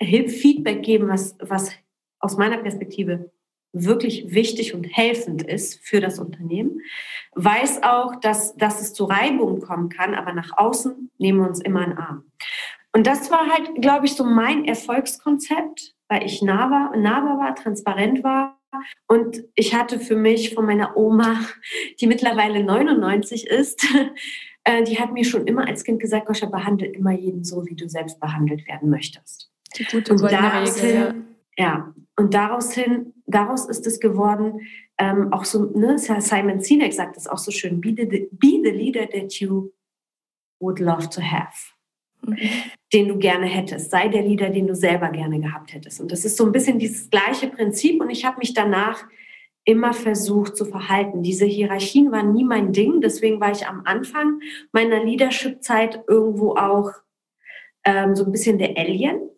[0.00, 1.72] Feedback geben, was, was
[2.20, 3.30] aus meiner Perspektive
[3.72, 6.80] wirklich wichtig und helfend ist für das Unternehmen.
[7.34, 11.60] Weiß auch, dass, dass es zu Reibung kommen kann, aber nach außen nehmen wir uns
[11.60, 12.24] immer einen Arm.
[12.92, 18.24] Und das war halt, glaube ich, so mein Erfolgskonzept, weil ich nahbar, nahbar war, transparent
[18.24, 18.58] war.
[19.06, 21.40] Und ich hatte für mich von meiner Oma,
[22.00, 23.86] die mittlerweile 99 ist,
[24.64, 27.74] äh, die hat mir schon immer als Kind gesagt, Goscha, behandle immer jeden so, wie
[27.74, 29.50] du selbst behandelt werden möchtest.
[29.76, 31.24] Die gute und daraus hin,
[31.56, 31.64] ja.
[31.64, 31.94] ja.
[32.16, 34.60] und daraus hin, daraus ist es geworden,
[34.98, 38.70] ähm, auch so, ne, Simon Sinek sagt das auch so schön, be the, be the
[38.70, 39.72] leader that you
[40.60, 41.56] would love to have.
[42.26, 42.36] Mhm.
[42.92, 43.90] Den du gerne hättest.
[43.90, 46.00] Sei der Leader, den du selber gerne gehabt hättest.
[46.00, 48.00] Und das ist so ein bisschen dieses gleiche Prinzip.
[48.00, 49.04] Und ich habe mich danach
[49.64, 51.22] immer versucht zu verhalten.
[51.22, 53.00] Diese Hierarchien waren nie mein Ding.
[53.00, 54.40] Deswegen war ich am Anfang
[54.72, 56.92] meiner Leadership-Zeit irgendwo auch
[57.84, 59.30] ähm, so ein bisschen der Alien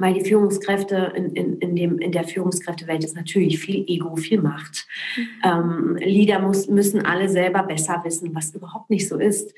[0.00, 4.40] weil die Führungskräfte in, in, in, dem, in der Führungskräftewelt ist natürlich viel Ego, viel
[4.40, 4.86] Macht.
[5.16, 5.26] Mhm.
[5.44, 9.54] Ähm, Leader muss, müssen alle selber besser wissen, was überhaupt nicht so ist.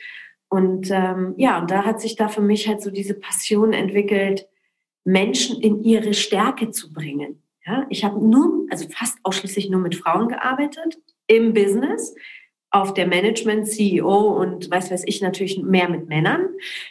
[0.48, 4.48] Und ähm, ja, und da hat sich da für mich halt so diese Passion entwickelt,
[5.04, 7.41] Menschen in ihre Stärke zu bringen.
[7.64, 10.98] Ja, ich habe nur, also fast ausschließlich nur mit Frauen gearbeitet
[11.28, 12.14] im Business,
[12.70, 16.48] auf der Management, CEO und weiß weiß ich natürlich mehr mit Männern.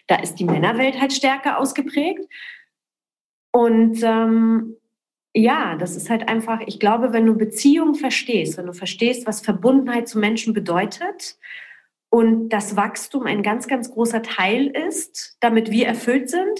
[0.07, 2.23] Da ist die Männerwelt halt stärker ausgeprägt.
[3.51, 4.77] Und ähm,
[5.33, 9.41] ja, das ist halt einfach, ich glaube, wenn du Beziehungen verstehst, wenn du verstehst, was
[9.41, 11.37] Verbundenheit zu Menschen bedeutet
[12.09, 16.59] und das Wachstum ein ganz, ganz großer Teil ist, damit wir erfüllt sind,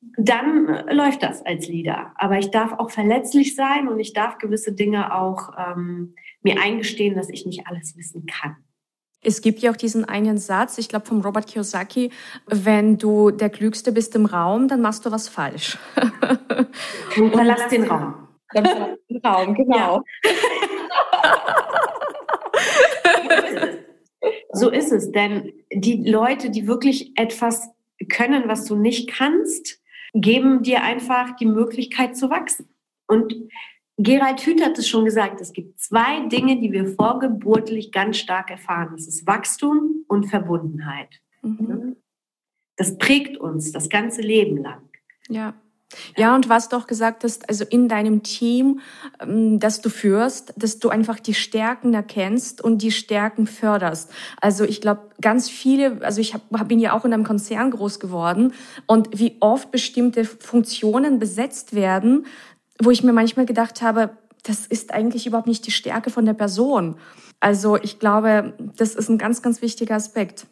[0.00, 2.12] dann äh, läuft das als Leader.
[2.16, 7.14] Aber ich darf auch verletzlich sein und ich darf gewisse Dinge auch ähm, mir eingestehen,
[7.14, 8.56] dass ich nicht alles wissen kann.
[9.20, 12.12] Es gibt ja auch diesen einen Satz, ich glaube vom Robert Kiyosaki,
[12.46, 15.76] wenn du der Klügste bist im Raum, dann machst du was falsch.
[17.16, 18.28] Und verlass den Raum.
[18.54, 19.76] Dann verlass den Raum, genau.
[19.76, 20.02] Ja.
[24.52, 27.70] so ist es, denn die Leute, die wirklich etwas
[28.08, 29.80] können, was du nicht kannst,
[30.20, 32.68] geben dir einfach die Möglichkeit zu wachsen.
[33.06, 33.34] Und
[33.96, 38.50] Gerald Hüth hat es schon gesagt, es gibt zwei Dinge, die wir vorgeburtlich ganz stark
[38.50, 38.90] erfahren.
[38.92, 41.20] Das ist Wachstum und Verbundenheit.
[41.42, 41.96] Mhm.
[42.76, 44.88] Das prägt uns das ganze Leben lang.
[45.28, 45.54] Ja.
[46.16, 48.80] Ja, und was du auch gesagt hast, also in deinem Team,
[49.20, 54.10] ähm, das du führst, dass du einfach die Stärken erkennst und die Stärken förderst.
[54.40, 58.00] Also ich glaube, ganz viele, also ich hab, bin ja auch in einem Konzern groß
[58.00, 58.52] geworden
[58.86, 62.26] und wie oft bestimmte Funktionen besetzt werden,
[62.80, 64.10] wo ich mir manchmal gedacht habe,
[64.44, 66.96] das ist eigentlich überhaupt nicht die Stärke von der Person.
[67.40, 70.46] Also ich glaube, das ist ein ganz, ganz wichtiger Aspekt.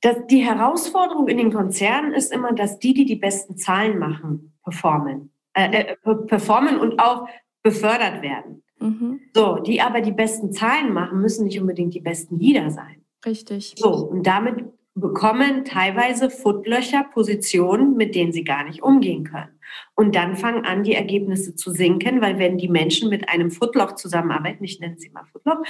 [0.00, 4.54] Das, die Herausforderung in den Konzernen ist immer, dass die, die die besten Zahlen machen,
[4.62, 5.32] performen.
[5.52, 7.28] Äh, äh, performen und auch
[7.62, 8.62] befördert werden.
[8.78, 9.20] Mhm.
[9.34, 13.04] So, die aber die besten Zahlen machen, müssen nicht unbedingt die besten Leader sein.
[13.26, 13.74] Richtig.
[13.76, 19.60] So, und damit bekommen teilweise Footlöcher Positionen, mit denen sie gar nicht umgehen können.
[19.94, 23.94] Und dann fangen an, die Ergebnisse zu sinken, weil wenn die Menschen mit einem Footloch
[23.94, 25.62] zusammenarbeiten, ich nenne sie mal Footloch,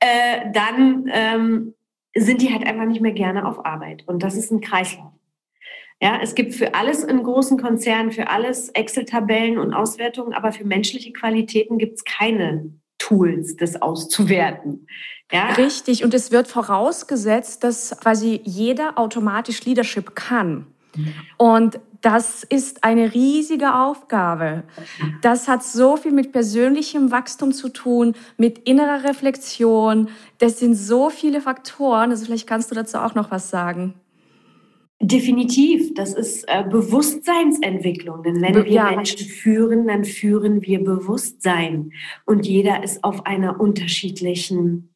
[0.00, 1.74] äh, dann ähm,
[2.20, 4.04] sind die halt einfach nicht mehr gerne auf Arbeit.
[4.06, 5.12] Und das ist ein Kreislauf.
[6.00, 10.64] Ja, es gibt für alles in großen Konzernen, für alles Excel-Tabellen und Auswertungen, aber für
[10.64, 14.86] menschliche Qualitäten gibt es keine Tools, das auszuwerten.
[15.32, 15.52] Ja?
[15.54, 16.04] Richtig.
[16.04, 20.66] Und es wird vorausgesetzt, dass quasi jeder automatisch Leadership kann.
[21.36, 24.62] Und das ist eine riesige Aufgabe.
[25.20, 30.08] Das hat so viel mit persönlichem Wachstum zu tun, mit innerer Reflexion.
[30.38, 32.10] Das sind so viele Faktoren.
[32.10, 33.94] Also vielleicht kannst du dazu auch noch was sagen.
[35.00, 38.22] Definitiv, das ist äh, Bewusstseinsentwicklung.
[38.24, 38.90] Denn wenn wir ja.
[38.90, 41.92] Menschen führen, dann führen wir Bewusstsein.
[42.26, 44.94] Und jeder ist auf einer unterschiedlichen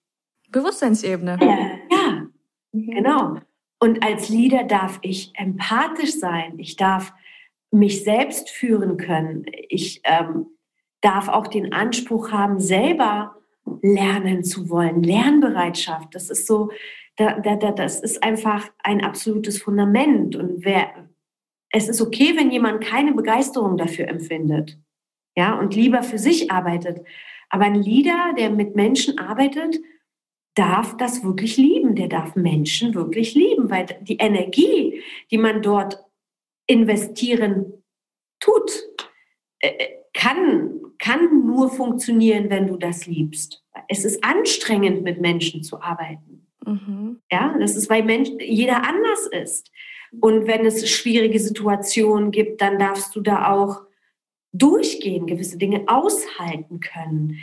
[0.50, 1.38] Bewusstseinsebene.
[1.40, 2.26] ja,
[2.72, 2.90] mhm.
[2.90, 3.36] genau.
[3.83, 6.57] Und als Leader darf ich empathisch sein.
[6.59, 7.12] Ich darf
[7.73, 9.45] mich selbst führen können.
[9.71, 10.47] Ich ähm,
[11.01, 13.35] darf auch den Anspruch haben, selber
[13.83, 15.03] lernen zu wollen.
[15.03, 16.71] Lernbereitschaft, das ist so,
[17.16, 20.37] da, da, da, das ist einfach ein absolutes Fundament.
[20.37, 21.09] Und wer,
[21.71, 24.79] es ist okay, wenn jemand keine Begeisterung dafür empfindet,
[25.35, 27.05] ja, und lieber für sich arbeitet.
[27.51, 29.81] Aber ein Leader, der mit Menschen arbeitet,
[30.55, 31.95] darf das wirklich lieben.
[31.95, 35.98] Der darf Menschen wirklich lieben, weil die Energie, die man dort
[36.66, 37.82] investieren
[38.38, 38.70] tut,
[39.61, 43.64] äh, äh, kann, kann nur funktionieren, wenn du das liebst.
[43.88, 46.46] Es ist anstrengend, mit Menschen zu arbeiten.
[46.64, 47.20] Mhm.
[47.30, 49.70] Ja, das ist, weil Mensch, jeder anders ist.
[50.20, 53.82] Und wenn es schwierige Situationen gibt, dann darfst du da auch
[54.52, 57.38] durchgehen, gewisse Dinge aushalten können.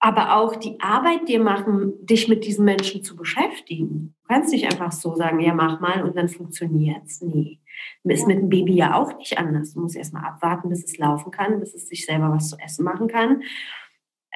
[0.00, 4.13] Aber auch die Arbeit dir machen, dich mit diesen Menschen zu beschäftigen.
[4.26, 7.20] Du kannst nicht einfach so sagen, ja, mach mal und dann funktioniert's.
[7.20, 7.60] Nee.
[8.04, 9.74] Ist mit dem Baby ja auch nicht anders.
[9.74, 12.84] Du musst erstmal abwarten, bis es laufen kann, bis es sich selber was zu essen
[12.84, 13.42] machen kann,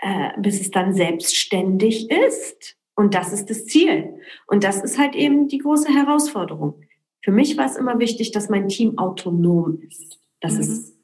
[0.02, 2.76] äh, bis es dann selbstständig ist.
[2.96, 4.20] Und das ist das Ziel.
[4.46, 6.82] Und das ist halt eben die große Herausforderung.
[7.22, 10.20] Für mich war es immer wichtig, dass mein Team autonom ist.
[10.40, 10.60] Dass mhm.
[10.60, 10.98] es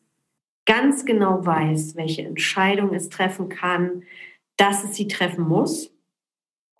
[0.66, 4.02] ganz genau weiß, welche Entscheidung es treffen kann,
[4.58, 5.93] dass es sie treffen muss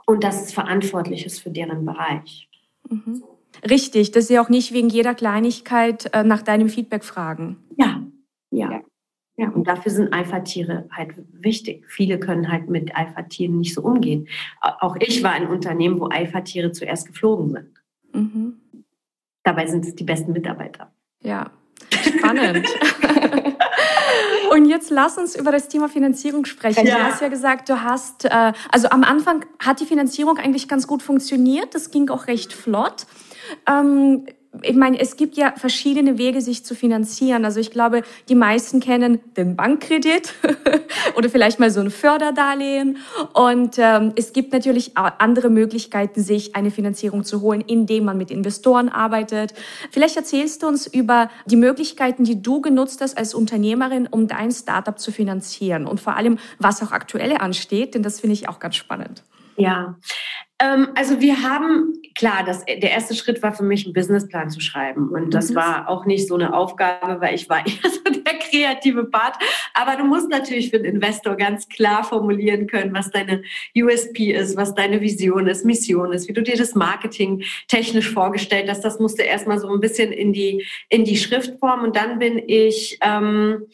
[0.07, 2.49] und dass es verantwortlich ist für deren Bereich.
[2.89, 3.23] Mhm.
[3.69, 7.59] Richtig, dass sie auch nicht wegen jeder Kleinigkeit äh, nach deinem Feedback fragen.
[7.77, 8.03] Ja,
[8.51, 8.81] ja, ja.
[9.37, 11.85] Ja, und dafür sind Alpha-Tiere halt wichtig.
[11.89, 14.29] Viele können halt mit Alpha-Tieren nicht so umgehen.
[14.61, 17.83] Auch ich war ein Unternehmen, wo Alpha-Tiere zuerst geflogen sind.
[18.13, 18.61] Mhm.
[19.43, 20.93] Dabei sind es die besten Mitarbeiter.
[21.21, 21.51] Ja,
[21.91, 22.69] spannend.
[24.51, 26.87] Und jetzt lass uns über das Thema Finanzierung sprechen.
[26.87, 26.97] Ja.
[26.97, 30.87] Du hast ja gesagt, du hast, äh, also am Anfang hat die Finanzierung eigentlich ganz
[30.87, 31.75] gut funktioniert.
[31.75, 33.07] Das ging auch recht flott.
[33.69, 34.27] Ähm,
[34.63, 37.45] ich meine, es gibt ja verschiedene Wege, sich zu finanzieren.
[37.45, 40.33] Also ich glaube, die meisten kennen den Bankkredit
[41.17, 42.99] oder vielleicht mal so ein Förderdarlehen.
[43.33, 48.31] Und ähm, es gibt natürlich andere Möglichkeiten, sich eine Finanzierung zu holen, indem man mit
[48.31, 49.55] Investoren arbeitet.
[49.91, 54.53] Vielleicht erzählst du uns über die Möglichkeiten, die du genutzt hast als Unternehmerin, um dein
[54.53, 58.59] Startup zu finanzieren und vor allem, was auch aktuell ansteht, denn das finde ich auch
[58.59, 59.23] ganz spannend.
[59.57, 59.97] Ja,
[60.65, 64.61] ähm, also wir haben, klar, das, der erste Schritt war für mich, einen Businessplan zu
[64.61, 65.09] schreiben.
[65.11, 65.57] Und das mhm.
[65.57, 69.37] war auch nicht so eine Aufgabe, weil ich war eher so der kreative Part.
[69.75, 73.43] Aber du musst natürlich für den Investor ganz klar formulieren können, was deine
[73.77, 78.69] USP ist, was deine Vision ist, Mission ist, wie du dir das Marketing technisch vorgestellt
[78.69, 78.83] hast.
[78.83, 81.83] Das musste erstmal so ein bisschen in die, in die Schriftform.
[81.83, 82.99] Und dann bin ich...
[83.03, 83.67] Ähm,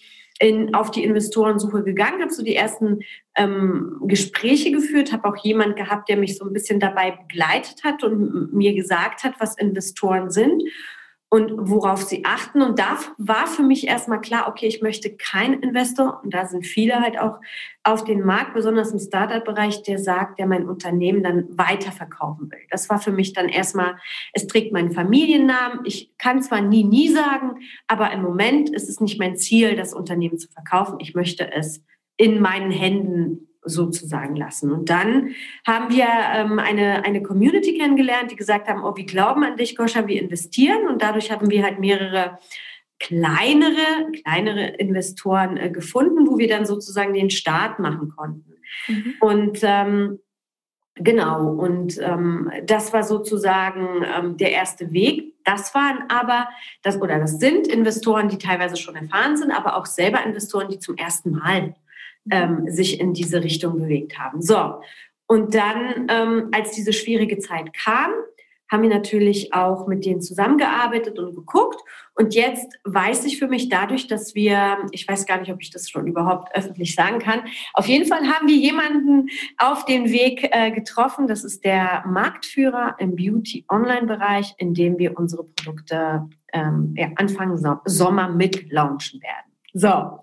[0.42, 3.00] in, auf die Investorensuche gegangen, habe so die ersten
[3.40, 8.04] ähm, Gespräche geführt, habe auch jemand gehabt, der mich so ein bisschen dabei begleitet hat
[8.04, 10.62] und mir gesagt hat, was Investoren sind
[11.30, 12.60] und worauf sie achten.
[12.60, 16.66] Und da war für mich erstmal klar, okay, ich möchte keinen Investor, und da sind
[16.66, 17.38] viele halt auch
[17.82, 22.58] auf den Markt, besonders im Startup-Bereich, der sagt, der mein Unternehmen dann weiterverkaufen will.
[22.68, 23.96] Das war für mich dann erstmal,
[24.34, 25.80] es trägt meinen Familiennamen.
[25.84, 29.94] Ich kann zwar nie, nie sagen, aber im Moment ist es nicht mein Ziel, das
[29.94, 30.98] Unternehmen zu verkaufen.
[30.98, 31.82] Ich möchte es
[32.20, 34.70] in meinen Händen sozusagen lassen.
[34.72, 35.30] Und dann
[35.66, 39.74] haben wir ähm, eine, eine Community kennengelernt, die gesagt haben, oh, wir glauben an dich,
[39.74, 40.86] Goscha, wir investieren.
[40.86, 42.38] Und dadurch haben wir halt mehrere
[42.98, 48.54] kleinere, kleinere Investoren äh, gefunden, wo wir dann sozusagen den Start machen konnten.
[48.86, 49.14] Mhm.
[49.20, 50.18] Und ähm,
[50.96, 55.34] genau, und ähm, das war sozusagen ähm, der erste Weg.
[55.44, 56.50] Das waren aber,
[56.82, 60.78] das, oder das sind Investoren, die teilweise schon erfahren sind, aber auch selber Investoren, die
[60.78, 61.74] zum ersten Mal
[62.30, 64.42] ähm, sich in diese Richtung bewegt haben.
[64.42, 64.80] So,
[65.26, 68.10] und dann, ähm, als diese schwierige Zeit kam,
[68.70, 71.80] haben wir natürlich auch mit denen zusammengearbeitet und geguckt.
[72.14, 75.70] Und jetzt weiß ich für mich dadurch, dass wir, ich weiß gar nicht, ob ich
[75.70, 77.42] das schon überhaupt öffentlich sagen kann,
[77.74, 79.28] auf jeden Fall haben wir jemanden
[79.58, 81.26] auf den Weg äh, getroffen.
[81.26, 88.28] Das ist der Marktführer im Beauty-Online-Bereich, in dem wir unsere Produkte ähm, ja, Anfang Sommer
[88.28, 89.52] mit launchen werden.
[89.72, 90.20] So,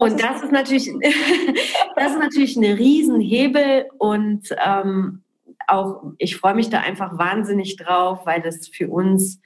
[0.00, 0.86] und das ist natürlich,
[1.96, 5.22] das ist natürlich ein Riesenhebel und ähm,
[5.66, 9.40] auch, ich freue mich da einfach wahnsinnig drauf, weil das für uns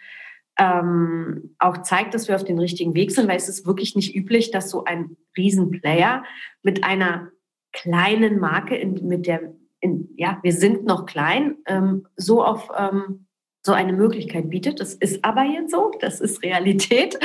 [0.56, 4.14] ähm, auch zeigt, dass wir auf den richtigen Weg sind, weil es ist wirklich nicht
[4.14, 6.22] üblich, dass so ein Riesenplayer
[6.62, 7.32] mit einer
[7.72, 13.26] kleinen Marke, in, mit der, in, ja, wir sind noch klein, ähm, so auf ähm,
[13.62, 14.78] so eine Möglichkeit bietet.
[14.78, 17.18] Das ist aber jetzt so, das ist Realität.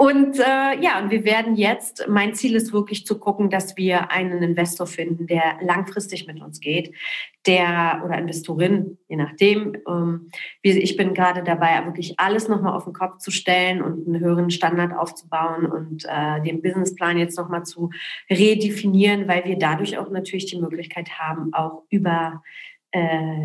[0.00, 4.12] Und äh, ja, und wir werden jetzt, mein Ziel ist wirklich zu gucken, dass wir
[4.12, 6.94] einen Investor finden, der langfristig mit uns geht,
[7.48, 9.76] der oder Investorin, je nachdem.
[9.88, 10.30] Ähm,
[10.62, 14.20] wie, ich bin gerade dabei, wirklich alles nochmal auf den Kopf zu stellen und einen
[14.20, 17.90] höheren Standard aufzubauen und äh, den Businessplan jetzt nochmal zu
[18.30, 22.44] redefinieren, weil wir dadurch auch natürlich die Möglichkeit haben, auch über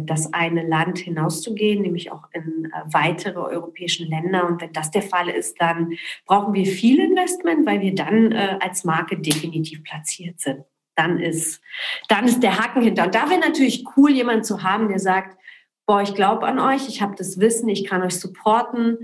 [0.05, 4.47] das eine Land hinauszugehen, nämlich auch in äh, weitere europäische Länder.
[4.47, 5.93] Und wenn das der Fall ist, dann
[6.25, 10.63] brauchen wir viel Investment, weil wir dann äh, als Marke definitiv platziert sind.
[10.95, 11.61] Dann ist,
[12.07, 13.05] dann ist der Haken hinter.
[13.05, 15.37] Und da wäre natürlich cool, jemanden zu haben, der sagt,
[15.85, 18.97] boah, ich glaube an euch, ich habe das Wissen, ich kann euch supporten,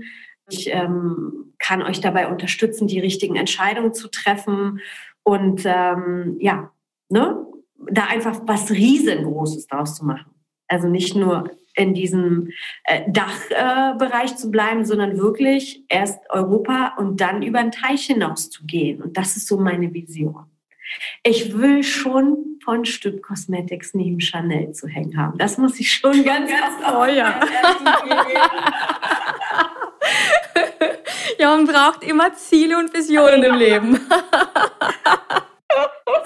[0.48, 4.80] ich ähm, kann euch dabei unterstützen, die richtigen Entscheidungen zu treffen.
[5.22, 6.70] Und ähm, ja,
[7.08, 7.46] ne?
[7.90, 10.29] da einfach was Riesengroßes draus zu machen.
[10.70, 12.50] Also nicht nur in diesem
[12.84, 18.64] äh, Dachbereich zu bleiben, sondern wirklich erst Europa und dann über den Teich hinaus zu
[18.66, 19.02] gehen.
[19.02, 20.46] Und das ist so meine Vision.
[21.22, 25.38] Ich will schon von Stück Cosmetics neben Chanel zu hängen haben.
[25.38, 27.40] Das muss ich schon ganz, ganz oh, ja.
[31.56, 34.00] man braucht immer Ziele und Visionen im Leben.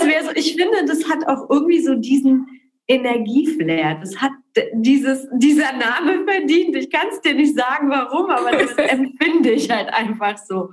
[0.00, 2.46] so, ich finde, das hat auch irgendwie so diesen
[2.86, 3.96] Energieflair.
[4.00, 4.32] Das hat
[4.72, 6.76] dieses, dieser Name verdient.
[6.76, 10.70] Ich kann es dir nicht sagen, warum, aber das empfinde ich halt einfach so.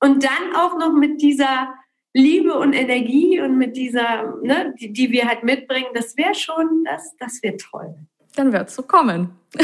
[0.00, 1.74] Und dann auch noch mit dieser
[2.12, 6.84] Liebe und Energie und mit dieser, ne, die, die wir halt mitbringen, das wäre schon,
[6.84, 7.94] das, das wäre toll.
[8.34, 9.38] Dann wird es so kommen.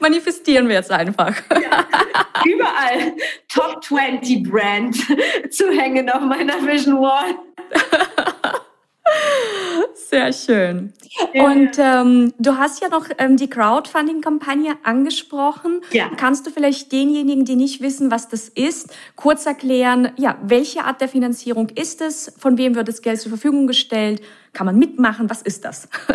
[0.00, 1.36] Manifestieren wir jetzt einfach.
[1.50, 1.86] Ja,
[2.44, 3.14] überall
[3.48, 4.96] Top 20 Brand
[5.50, 7.34] zu hängen auf meiner Vision Wall.
[9.94, 10.92] Sehr schön.
[11.34, 15.80] Und ähm, du hast ja noch ähm, die Crowdfunding-Kampagne angesprochen.
[15.90, 16.10] Ja.
[16.16, 21.00] Kannst du vielleicht denjenigen, die nicht wissen, was das ist, kurz erklären, ja, welche Art
[21.00, 22.34] der Finanzierung ist es?
[22.38, 24.22] Von wem wird das Geld zur Verfügung gestellt?
[24.52, 25.28] Kann man mitmachen?
[25.30, 25.88] Was ist das?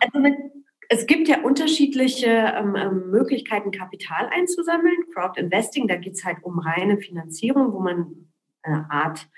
[0.00, 0.28] also
[0.88, 4.96] es gibt ja unterschiedliche ähm, ähm Möglichkeiten, Kapital einzusammeln.
[5.14, 8.28] Crowd Investing, da geht es halt um reine Finanzierung, wo man
[8.62, 9.28] eine Art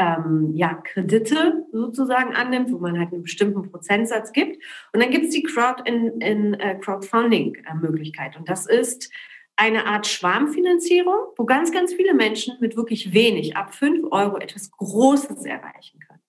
[0.00, 4.56] ähm, ja, Kredite sozusagen annimmt, wo man halt einen bestimmten Prozentsatz gibt.
[4.92, 8.36] Und dann gibt es die Crowd in, in äh, Crowdfunding-Möglichkeit.
[8.38, 9.12] Und das ist
[9.56, 14.70] eine Art Schwarmfinanzierung, wo ganz, ganz viele Menschen mit wirklich wenig, ab 5 Euro, etwas
[14.70, 16.22] Großes erreichen können.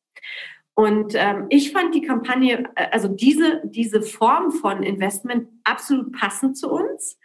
[0.73, 6.57] Und ähm, ich fand die Kampagne, äh, also diese, diese Form von Investment absolut passend
[6.57, 7.17] zu uns,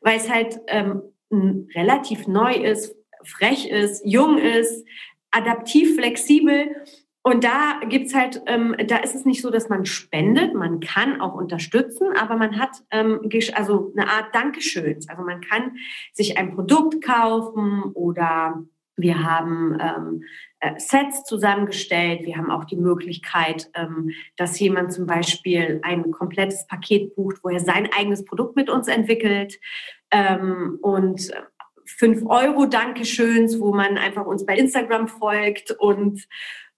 [0.00, 1.02] weil es halt ähm,
[1.74, 2.94] relativ neu ist,
[3.24, 4.86] frech ist, jung ist,
[5.30, 6.76] adaptiv, flexibel.
[7.22, 11.20] Und da gibt's halt, ähm, da ist es nicht so, dass man spendet, man kann
[11.20, 15.08] auch unterstützen, aber man hat ähm, also eine Art Dankeschöns.
[15.08, 15.76] Also man kann
[16.12, 18.62] sich ein Produkt kaufen oder
[18.96, 20.22] wir haben ähm,
[20.60, 22.22] äh, Sets zusammengestellt.
[22.24, 27.48] Wir haben auch die Möglichkeit, ähm, dass jemand zum Beispiel ein komplettes Paket bucht, wo
[27.48, 29.60] er sein eigenes Produkt mit uns entwickelt.
[30.10, 31.30] Ähm, und
[31.96, 36.26] 5 Euro Dankeschöns, wo man einfach uns bei Instagram folgt und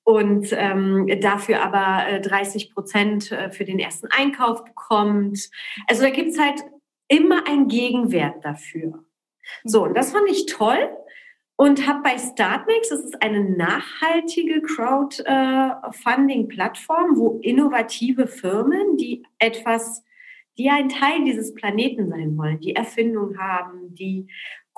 [0.02, 5.48] und ähm, dafür aber äh, 30 Prozent äh, für den ersten Einkauf bekommt.
[5.86, 6.60] Also da gibt es halt
[7.06, 9.04] immer einen Gegenwert dafür.
[9.64, 10.90] So, und das fand ich toll
[11.56, 20.02] und habe bei Startmix, das ist eine nachhaltige Crowdfunding-Plattform, wo innovative Firmen, die etwas,
[20.56, 24.28] die ein Teil dieses Planeten sein wollen, die Erfindung haben, die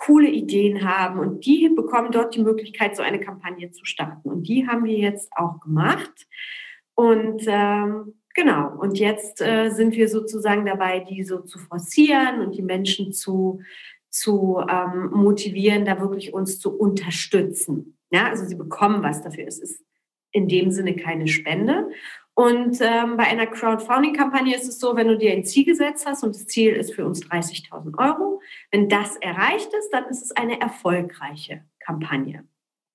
[0.05, 4.29] coole Ideen haben und die bekommen dort die Möglichkeit, so eine Kampagne zu starten.
[4.29, 6.27] Und die haben wir jetzt auch gemacht.
[6.95, 12.57] Und ähm, genau, und jetzt äh, sind wir sozusagen dabei, die so zu forcieren und
[12.57, 13.61] die Menschen zu,
[14.11, 17.97] zu ähm, motivieren, da wirklich uns zu unterstützen.
[18.11, 19.47] Ja, also sie bekommen was dafür.
[19.47, 19.85] Es ist
[20.33, 21.91] in dem Sinne keine Spende.
[22.35, 26.23] Und ähm, bei einer Crowdfunding-Kampagne ist es so, wenn du dir ein Ziel gesetzt hast
[26.23, 30.33] und das Ziel ist für uns 30.000 Euro, wenn das erreicht ist, dann ist es
[30.33, 32.45] eine erfolgreiche Kampagne.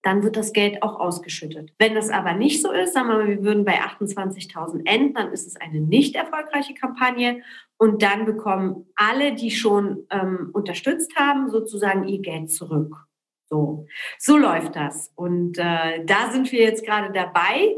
[0.02, 1.72] Dann wird das Geld auch ausgeschüttet.
[1.78, 5.32] Wenn das aber nicht so ist, sagen wir mal, wir würden bei 28.000 enden, dann
[5.32, 7.44] ist es eine nicht erfolgreiche Kampagne
[7.78, 13.08] und dann bekommen alle, die schon ähm, unterstützt haben, sozusagen ihr Geld zurück.
[13.50, 13.86] So,
[14.18, 15.12] so läuft das.
[15.16, 17.76] Und äh, da sind wir jetzt gerade dabei,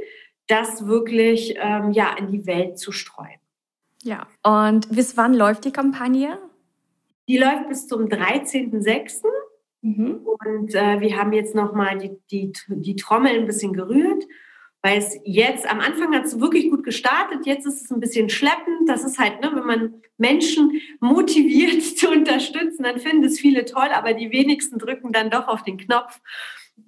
[0.49, 3.39] das wirklich ähm, ja, in die Welt zu streuen.
[4.03, 6.37] Ja, und bis wann läuft die Kampagne?
[7.27, 9.23] Die läuft bis zum 13.06.
[9.81, 10.21] Mhm.
[10.23, 14.25] Und äh, wir haben jetzt nochmal die, die, die Trommel ein bisschen gerührt,
[14.81, 18.29] weil es jetzt, am Anfang hat es wirklich gut gestartet, jetzt ist es ein bisschen
[18.29, 18.87] schleppend.
[18.87, 23.89] Das ist halt, ne, wenn man Menschen motiviert zu unterstützen, dann finden es viele toll,
[23.93, 26.19] aber die wenigsten drücken dann doch auf den Knopf.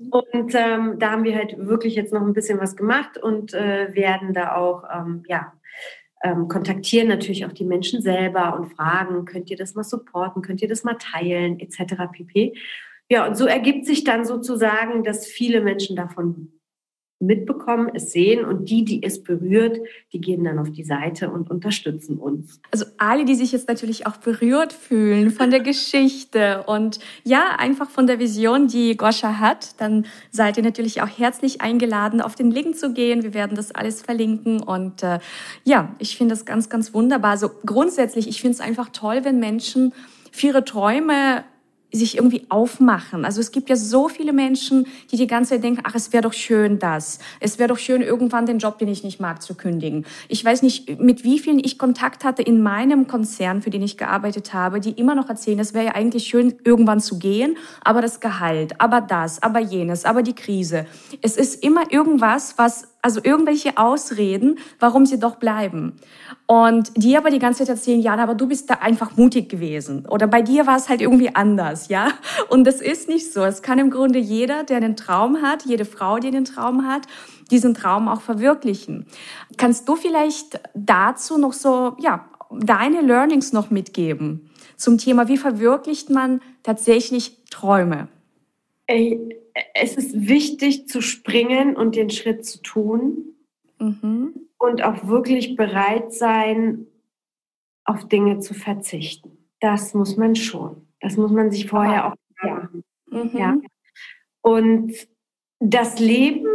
[0.09, 3.93] Und ähm, da haben wir halt wirklich jetzt noch ein bisschen was gemacht und äh,
[3.93, 5.53] werden da auch, ähm, ja,
[6.23, 10.61] ähm, kontaktieren natürlich auch die Menschen selber und fragen, könnt ihr das mal supporten, könnt
[10.61, 11.95] ihr das mal teilen, etc.
[12.11, 12.53] pp.
[13.09, 16.60] Ja, und so ergibt sich dann sozusagen, dass viele Menschen davon
[17.21, 19.79] mitbekommen, es sehen und die, die es berührt,
[20.11, 22.59] die gehen dann auf die Seite und unterstützen uns.
[22.71, 27.89] Also alle, die sich jetzt natürlich auch berührt fühlen von der Geschichte und ja, einfach
[27.89, 32.51] von der Vision, die Goscha hat, dann seid ihr natürlich auch herzlich eingeladen, auf den
[32.51, 33.23] Link zu gehen.
[33.23, 35.19] Wir werden das alles verlinken und äh,
[35.63, 37.31] ja, ich finde das ganz, ganz wunderbar.
[37.31, 39.93] Also grundsätzlich, ich finde es einfach toll, wenn Menschen
[40.31, 41.43] für ihre Träume
[41.91, 43.25] sich irgendwie aufmachen.
[43.25, 46.23] Also es gibt ja so viele Menschen, die die ganze Zeit denken, ach, es wäre
[46.23, 47.19] doch schön das.
[47.39, 50.05] Es wäre doch schön, irgendwann den Job, den ich nicht mag, zu kündigen.
[50.27, 53.97] Ich weiß nicht, mit wie vielen ich Kontakt hatte in meinem Konzern, für den ich
[53.97, 58.01] gearbeitet habe, die immer noch erzählen, es wäre ja eigentlich schön, irgendwann zu gehen, aber
[58.01, 60.85] das Gehalt, aber das, aber jenes, aber die Krise.
[61.21, 65.97] Es ist immer irgendwas, was also irgendwelche Ausreden, warum sie doch bleiben.
[66.45, 70.05] Und die aber die ganze Zeit erzählen, ja, aber du bist da einfach mutig gewesen.
[70.07, 72.09] Oder bei dir war es halt irgendwie anders, ja.
[72.49, 73.43] Und das ist nicht so.
[73.43, 77.07] Es kann im Grunde jeder, der einen Traum hat, jede Frau, die einen Traum hat,
[77.49, 79.05] diesen Traum auch verwirklichen.
[79.57, 86.09] Kannst du vielleicht dazu noch so, ja, deine Learnings noch mitgeben zum Thema, wie verwirklicht
[86.09, 88.07] man tatsächlich Träume?
[88.87, 89.37] Ey,
[89.73, 93.35] es ist wichtig zu springen und den Schritt zu tun
[93.79, 94.47] mhm.
[94.57, 96.87] und auch wirklich bereit sein,
[97.83, 99.37] auf Dinge zu verzichten.
[99.59, 100.87] Das muss man schon.
[100.99, 102.69] Das muss man sich vorher auch ja.
[103.07, 103.31] Mhm.
[103.33, 103.57] ja.
[104.41, 104.93] Und
[105.59, 106.47] das Leben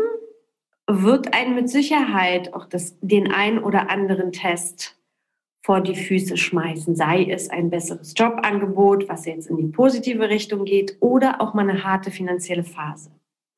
[0.89, 4.96] wird einen mit Sicherheit auch das, den ein oder anderen Test
[5.67, 10.65] vor die Füße schmeißen, sei es ein besseres Jobangebot, was jetzt in die positive Richtung
[10.65, 13.11] geht, oder auch mal eine harte finanzielle Phase.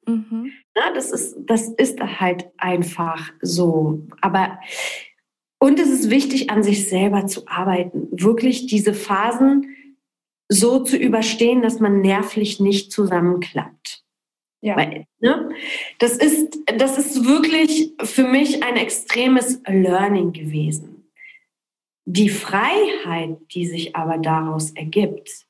[0.07, 0.51] Mhm.
[0.75, 4.07] Ja, das, ist, das ist halt einfach so.
[4.23, 4.59] Aber
[5.59, 9.77] und es ist wichtig, an sich selber zu arbeiten, wirklich diese Phasen
[10.49, 14.03] so zu überstehen, dass man nervlich nicht zusammenklappt.
[14.63, 14.77] Ja.
[14.77, 15.51] Weil, ne,
[15.99, 20.98] das, ist, das ist wirklich für mich ein extremes Learning gewesen.
[22.11, 25.47] Die Freiheit, die sich aber daraus ergibt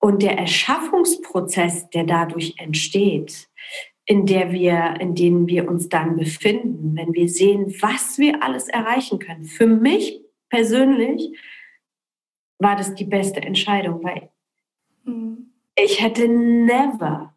[0.00, 3.48] und der Erschaffungsprozess, der dadurch entsteht,
[4.04, 8.66] in der wir, in denen wir uns dann befinden, wenn wir sehen, was wir alles
[8.66, 9.44] erreichen können.
[9.44, 11.30] Für mich persönlich
[12.58, 14.28] war das die beste Entscheidung, weil
[15.04, 15.52] mhm.
[15.76, 17.32] ich hätte never,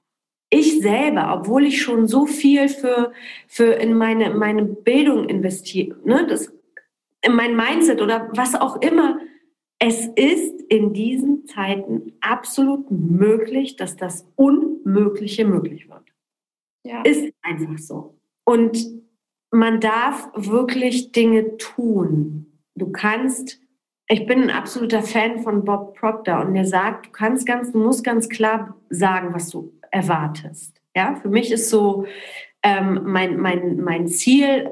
[0.49, 3.13] ich selber, obwohl ich schon so viel für,
[3.45, 6.51] für in meine, meine Bildung investiert, ne, das
[7.27, 9.19] mein Mindset oder was auch immer.
[9.79, 16.03] Es ist in diesen Zeiten absolut möglich, dass das Unmögliche möglich wird.
[16.85, 17.01] Ja.
[17.01, 18.17] Ist einfach so.
[18.45, 18.77] Und
[19.51, 22.59] man darf wirklich Dinge tun.
[22.75, 23.59] Du kannst,
[24.07, 27.79] ich bin ein absoluter Fan von Bob Proctor und der sagt, du kannst ganz, du
[27.79, 30.81] musst ganz klar sagen, was du erwartest.
[30.95, 32.05] Ja, für mich ist so
[32.63, 34.71] ähm, mein, mein, mein Ziel,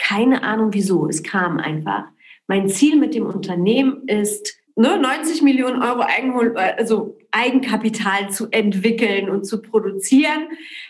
[0.00, 2.04] keine Ahnung wieso, es kam einfach.
[2.46, 9.28] Mein Ziel mit dem Unternehmen ist, ne, 90 Millionen Euro Eigenhol also Eigenkapital zu entwickeln
[9.30, 10.48] und zu produzieren.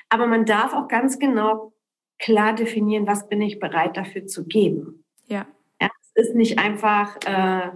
[0.09, 1.73] Aber man darf auch ganz genau
[2.19, 5.05] klar definieren, was bin ich bereit dafür zu geben.
[5.27, 5.47] Ja.
[5.81, 7.71] ja es ist nicht einfach, äh,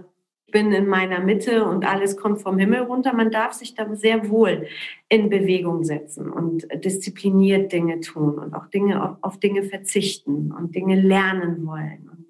[0.55, 3.11] bin in meiner Mitte und alles kommt vom Himmel runter.
[3.11, 4.67] Man darf sich da sehr wohl
[5.09, 10.95] in Bewegung setzen und diszipliniert Dinge tun und auch Dinge auf, Dinge verzichten und Dinge
[10.95, 12.25] lernen wollen und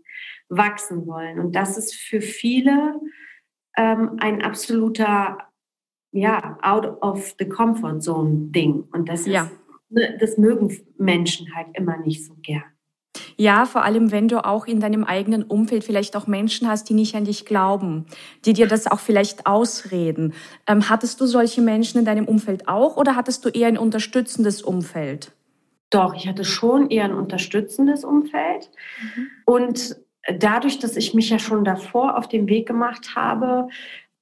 [0.49, 1.37] wachsen wollen.
[1.39, 2.99] Und das ist für viele
[3.77, 5.37] ähm, ein absoluter
[6.11, 8.85] ja, out of the comfort zone Ding.
[8.91, 9.51] Und das ist, ja.
[9.89, 12.74] Ne, das mögen Menschen halt immer nicht so gern.
[13.37, 16.93] Ja, vor allem, wenn du auch in deinem eigenen Umfeld vielleicht auch Menschen hast, die
[16.93, 18.05] nicht an dich glauben,
[18.45, 20.33] die dir das auch vielleicht ausreden.
[20.67, 24.61] Ähm, hattest du solche Menschen in deinem Umfeld auch oder hattest du eher ein unterstützendes
[24.61, 25.33] Umfeld?
[25.89, 28.69] Doch, ich hatte schon eher ein unterstützendes Umfeld.
[29.01, 29.27] Mhm.
[29.45, 29.95] Und
[30.39, 33.67] dadurch, dass ich mich ja schon davor auf den Weg gemacht habe,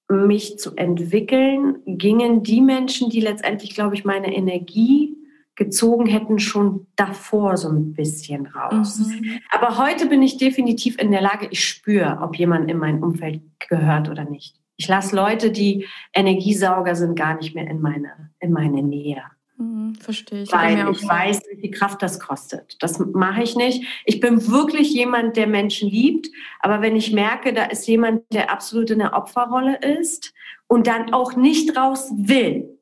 [0.09, 5.15] mich zu entwickeln, gingen die Menschen, die letztendlich, glaube ich, meine Energie
[5.55, 8.99] gezogen hätten, schon davor so ein bisschen raus.
[8.99, 9.39] Mhm.
[9.51, 13.41] Aber heute bin ich definitiv in der Lage, ich spüre, ob jemand in mein Umfeld
[13.69, 14.55] gehört oder nicht.
[14.77, 19.21] Ich lasse Leute, die Energiesauger sind, gar nicht mehr in meine, in meine Nähe.
[19.57, 20.51] Mhm, verstehe ich.
[20.51, 22.81] Weil ich weiß, wie viel Kraft das kostet.
[22.81, 23.85] Das mache ich nicht.
[24.05, 26.27] Ich bin wirklich jemand, der Menschen liebt.
[26.59, 30.33] Aber wenn ich merke, da ist jemand, der absolut in der Opferrolle ist
[30.67, 32.79] und dann auch nicht raus will,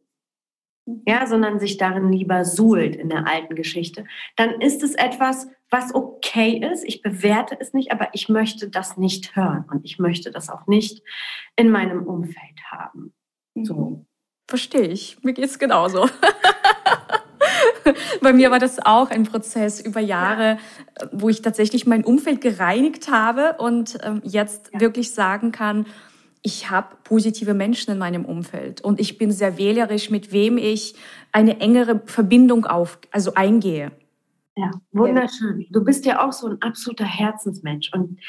[0.85, 4.05] ja, sondern sich darin lieber suhlt in der alten Geschichte,
[4.35, 6.83] dann ist es etwas, was okay ist.
[6.85, 10.67] Ich bewerte es nicht, aber ich möchte das nicht hören und ich möchte das auch
[10.67, 11.03] nicht
[11.55, 13.13] in meinem Umfeld haben.
[13.55, 14.05] So.
[14.47, 15.17] Verstehe ich.
[15.23, 16.09] Mir geht es genauso.
[18.21, 20.57] Bei mir war das auch ein Prozess über Jahre,
[20.99, 21.07] ja.
[21.11, 24.81] wo ich tatsächlich mein Umfeld gereinigt habe und ähm, jetzt ja.
[24.81, 25.85] wirklich sagen kann,
[26.43, 30.95] ich habe positive Menschen in meinem Umfeld und ich bin sehr wählerisch, mit wem ich
[31.31, 33.91] eine engere Verbindung auf, also eingehe.
[34.57, 35.65] Ja, wunderschön.
[35.69, 37.89] Du bist ja auch so ein absoluter Herzensmensch.
[37.93, 38.19] Und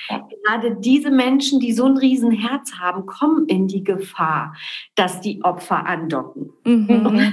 [0.44, 4.54] gerade diese Menschen, die so ein Riesenherz haben, kommen in die Gefahr,
[4.94, 6.50] dass die Opfer andocken.
[6.64, 7.32] Mhm.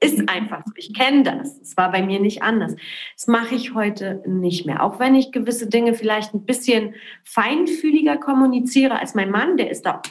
[0.00, 0.72] Ist einfach so.
[0.76, 1.58] Ich kenne das.
[1.60, 2.76] Es war bei mir nicht anders.
[3.16, 4.84] Das mache ich heute nicht mehr.
[4.84, 9.84] Auch wenn ich gewisse Dinge vielleicht ein bisschen feinfühliger kommuniziere als mein Mann, der ist
[9.84, 10.02] da.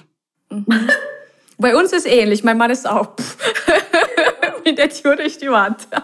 [0.49, 0.89] Mhm.
[1.57, 2.43] Bei uns ist ähnlich.
[2.43, 3.15] Mein Mann ist auch
[4.65, 5.87] mit der Tür durch die Wand.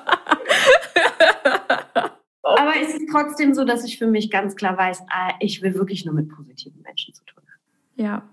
[2.46, 5.74] Aber es ist trotzdem so, dass ich für mich ganz klar weiß, ah, ich will
[5.74, 8.04] wirklich nur mit positiven Menschen zu tun haben.
[8.04, 8.30] Ja.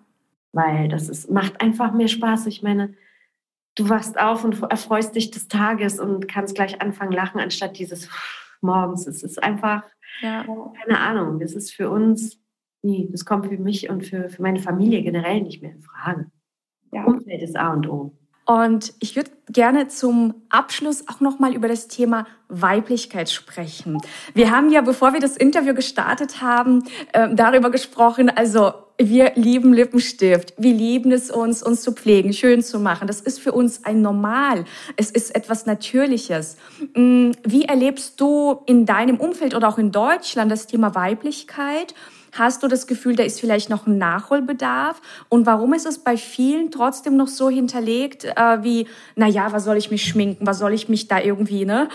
[0.53, 2.47] Weil das ist, macht einfach mehr Spaß.
[2.47, 2.95] Ich meine,
[3.75, 8.11] du wachst auf und erfreust dich des Tages und kannst gleich anfangen lachen, anstatt dieses
[8.61, 9.07] morgens.
[9.07, 9.83] Es ist einfach,
[10.21, 10.45] ja.
[10.45, 12.39] keine Ahnung, das ist für uns,
[12.83, 16.31] nee, das kommt für mich und für, für meine Familie generell nicht mehr in Frage.
[16.93, 17.05] Ja.
[17.05, 18.15] Umfeld ist A und O.
[18.45, 23.99] Und ich würde gerne zum Abschluss auch noch mal über das Thema Weiblichkeit sprechen.
[24.35, 26.83] Wir haben ja, bevor wir das Interview gestartet haben,
[27.13, 28.31] äh, darüber gesprochen.
[28.31, 30.55] Also wir lieben Lippenstift.
[30.59, 33.07] Wir lieben es uns, uns zu pflegen, schön zu machen.
[33.07, 34.65] Das ist für uns ein Normal.
[34.97, 36.57] Es ist etwas Natürliches.
[36.95, 41.95] Mm, wie erlebst du in deinem Umfeld oder auch in Deutschland das Thema Weiblichkeit?
[42.33, 45.03] Hast du das Gefühl, da ist vielleicht noch ein Nachholbedarf?
[45.29, 49.65] Und warum ist es bei vielen trotzdem noch so hinterlegt, äh, wie, na ja, was
[49.65, 50.47] soll ich mich schminken?
[50.47, 51.91] Was soll ich mich da irgendwie, ne,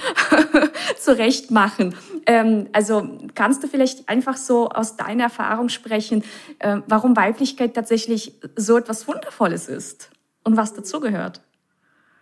[0.99, 1.95] zurecht machen?
[2.27, 6.23] Ähm, also, kannst du vielleicht einfach so aus deiner Erfahrung sprechen,
[6.59, 10.11] äh, warum Weiblichkeit tatsächlich so etwas Wundervolles ist
[10.43, 11.41] und was dazugehört?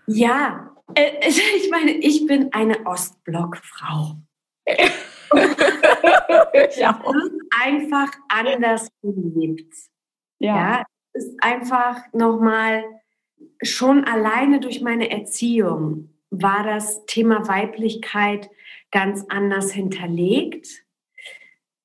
[0.08, 4.16] Ja, äh, ich meine, ich bin eine Ostblockfrau.
[6.78, 7.02] ja.
[7.64, 9.74] einfach anders gelebt.
[10.40, 10.56] Ja.
[10.56, 10.86] ja.
[11.14, 12.84] Es ist einfach nochmal,
[13.62, 18.50] schon alleine durch meine Erziehung war das Thema Weiblichkeit
[18.92, 20.68] ganz anders hinterlegt.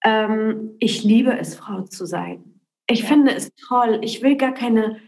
[0.05, 2.61] Ähm, ich liebe es, Frau zu sein.
[2.87, 3.07] Ich ja.
[3.07, 4.01] finde es toll.
[4.03, 5.01] Ich will gar keine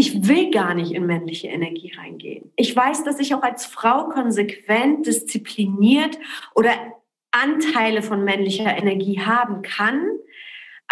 [0.00, 2.52] ich will gar nicht in männliche Energie reingehen.
[2.56, 6.18] Ich weiß, dass ich auch als Frau konsequent, diszipliniert
[6.54, 6.72] oder
[7.30, 10.08] Anteile von männlicher Energie haben kann.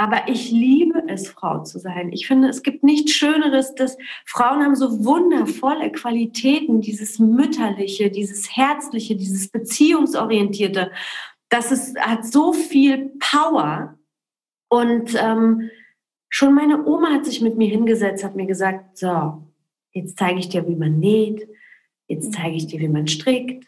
[0.01, 2.13] Aber ich liebe es, Frau zu sein.
[2.13, 8.57] Ich finde, es gibt nichts Schöneres, dass Frauen haben so wundervolle Qualitäten, dieses Mütterliche, dieses
[8.57, 10.93] Herzliche, dieses Beziehungsorientierte.
[11.49, 13.99] Das ist, hat so viel Power.
[14.69, 15.71] Und ähm,
[16.29, 19.43] schon meine Oma hat sich mit mir hingesetzt, hat mir gesagt, so,
[19.93, 21.49] jetzt zeige ich dir, wie man näht,
[22.07, 23.67] jetzt zeige ich dir, wie man strickt,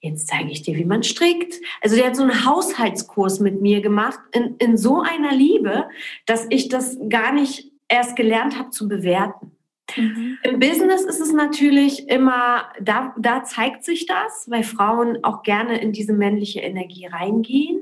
[0.00, 1.54] jetzt zeige ich dir, wie man strickt.
[1.82, 5.88] Also der hat so einen Haushaltskurs mit mir gemacht in, in so einer Liebe,
[6.26, 9.52] dass ich das gar nicht erst gelernt habe zu bewerten.
[9.96, 10.38] Mhm.
[10.42, 15.80] Im Business ist es natürlich immer, da, da zeigt sich das, weil Frauen auch gerne
[15.80, 17.80] in diese männliche Energie reingehen,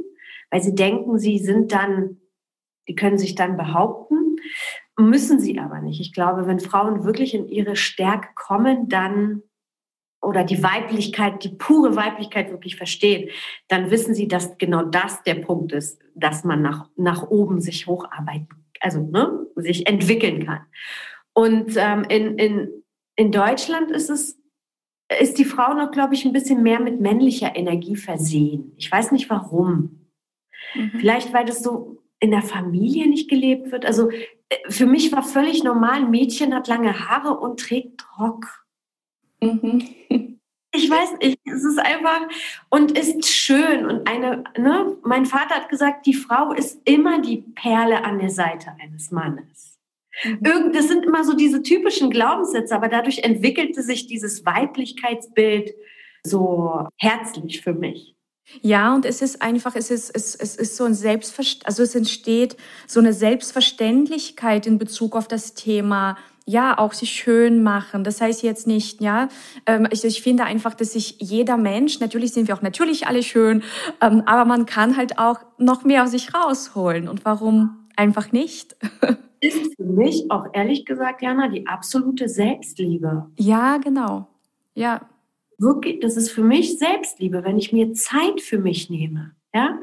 [0.51, 2.17] weil sie denken, sie sind dann,
[2.89, 4.37] die können sich dann behaupten,
[4.99, 6.01] müssen sie aber nicht.
[6.01, 9.43] Ich glaube, wenn Frauen wirklich in ihre Stärke kommen, dann
[10.21, 13.31] oder die Weiblichkeit, die pure Weiblichkeit wirklich verstehen,
[13.69, 17.87] dann wissen sie, dass genau das der Punkt ist, dass man nach, nach oben sich
[17.87, 18.49] hocharbeiten,
[18.81, 20.67] also ne, sich entwickeln kann.
[21.35, 22.69] Und ähm, in, in,
[23.17, 24.39] in Deutschland ist es,
[25.21, 28.73] ist die Frau noch, glaube ich, ein bisschen mehr mit männlicher Energie versehen.
[28.77, 30.09] Ich weiß nicht warum.
[30.75, 30.93] Mhm.
[30.99, 33.87] Vielleicht, weil das so in der Familie nicht gelebt wird.
[33.87, 38.67] Also äh, für mich war völlig normal, ein Mädchen hat lange Haare und trägt Rock.
[39.41, 39.89] Mhm.
[40.71, 42.29] Ich weiß nicht, es ist einfach
[42.69, 47.39] und ist schön und eine, ne, mein Vater hat gesagt, die Frau ist immer die
[47.55, 49.79] Perle an der Seite eines Mannes.
[50.25, 50.73] Mhm.
[50.75, 55.73] Das sind immer so diese typischen Glaubenssätze, aber dadurch entwickelte sich dieses Weiblichkeitsbild
[56.23, 58.15] so herzlich für mich.
[58.63, 61.95] Ja, und es ist einfach, es ist, es, es ist so ein Selbstverständlich, also es
[61.95, 66.17] entsteht so eine Selbstverständlichkeit in Bezug auf das Thema
[66.49, 68.05] ja auch sich schön machen.
[68.05, 69.29] Das heißt jetzt nicht, ja,
[69.67, 73.23] ähm, ich, ich finde einfach, dass sich jeder Mensch, natürlich sind wir auch natürlich alle
[73.23, 73.63] schön,
[74.01, 77.07] ähm, aber man kann halt auch noch mehr aus sich rausholen.
[77.07, 78.77] Und warum einfach nicht?
[79.41, 83.27] Ist für mich auch ehrlich gesagt, Jana, die absolute Selbstliebe.
[83.39, 84.27] Ja, genau.
[84.75, 85.03] Ja.
[85.59, 89.37] Wirklich, das ist für mich Selbstliebe, wenn ich mir Zeit für mich nehme.
[89.55, 89.81] Ja?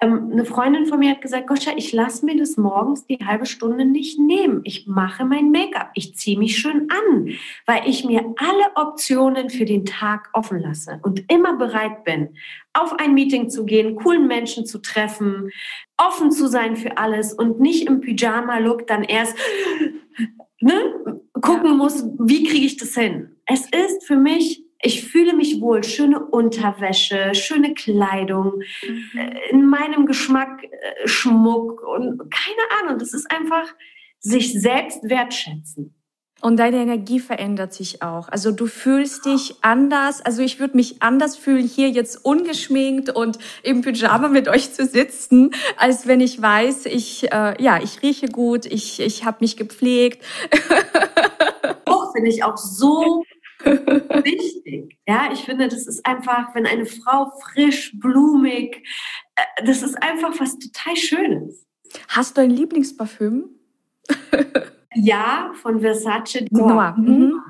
[0.00, 3.46] Ähm, eine Freundin von mir hat gesagt, Goscha, ich lasse mir das morgens die halbe
[3.46, 4.60] Stunde nicht nehmen.
[4.64, 5.90] Ich mache mein Make-up.
[5.94, 7.30] Ich ziehe mich schön an,
[7.64, 12.36] weil ich mir alle Optionen für den Tag offen lasse und immer bereit bin,
[12.74, 15.50] auf ein Meeting zu gehen, coolen Menschen zu treffen,
[15.96, 19.36] offen zu sein für alles und nicht im Pyjama-Look dann erst
[20.60, 23.36] ne, gucken muss, wie kriege ich das hin.
[23.46, 24.67] Es ist für mich
[25.68, 29.18] wohl, schöne Unterwäsche, schöne Kleidung, mhm.
[29.18, 33.66] Äh, in meinem Geschmack äh, Schmuck und keine Ahnung, das ist einfach
[34.20, 35.94] sich selbst wertschätzen.
[36.40, 38.28] Und deine Energie verändert sich auch.
[38.28, 40.20] Also du fühlst dich anders.
[40.20, 44.86] Also ich würde mich anders fühlen, hier jetzt ungeschminkt und im Pyjama mit euch zu
[44.86, 49.56] sitzen, als wenn ich weiß, ich äh, ja, ich rieche gut, ich ich habe mich
[49.56, 50.24] gepflegt.
[51.86, 53.24] Auch finde ich auch so
[53.64, 54.98] wichtig.
[55.06, 58.86] Ja, ich finde, das ist einfach, wenn eine Frau frisch, blumig,
[59.36, 61.66] äh, das ist einfach was total Schönes.
[62.08, 63.50] Hast du ein Lieblingsparfüm?
[64.94, 66.94] ja, von Versace Noir.
[66.98, 67.40] Mhm.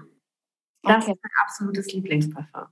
[0.83, 1.13] Das okay.
[1.13, 2.67] ist mein absolutes Lieblingsparfüm.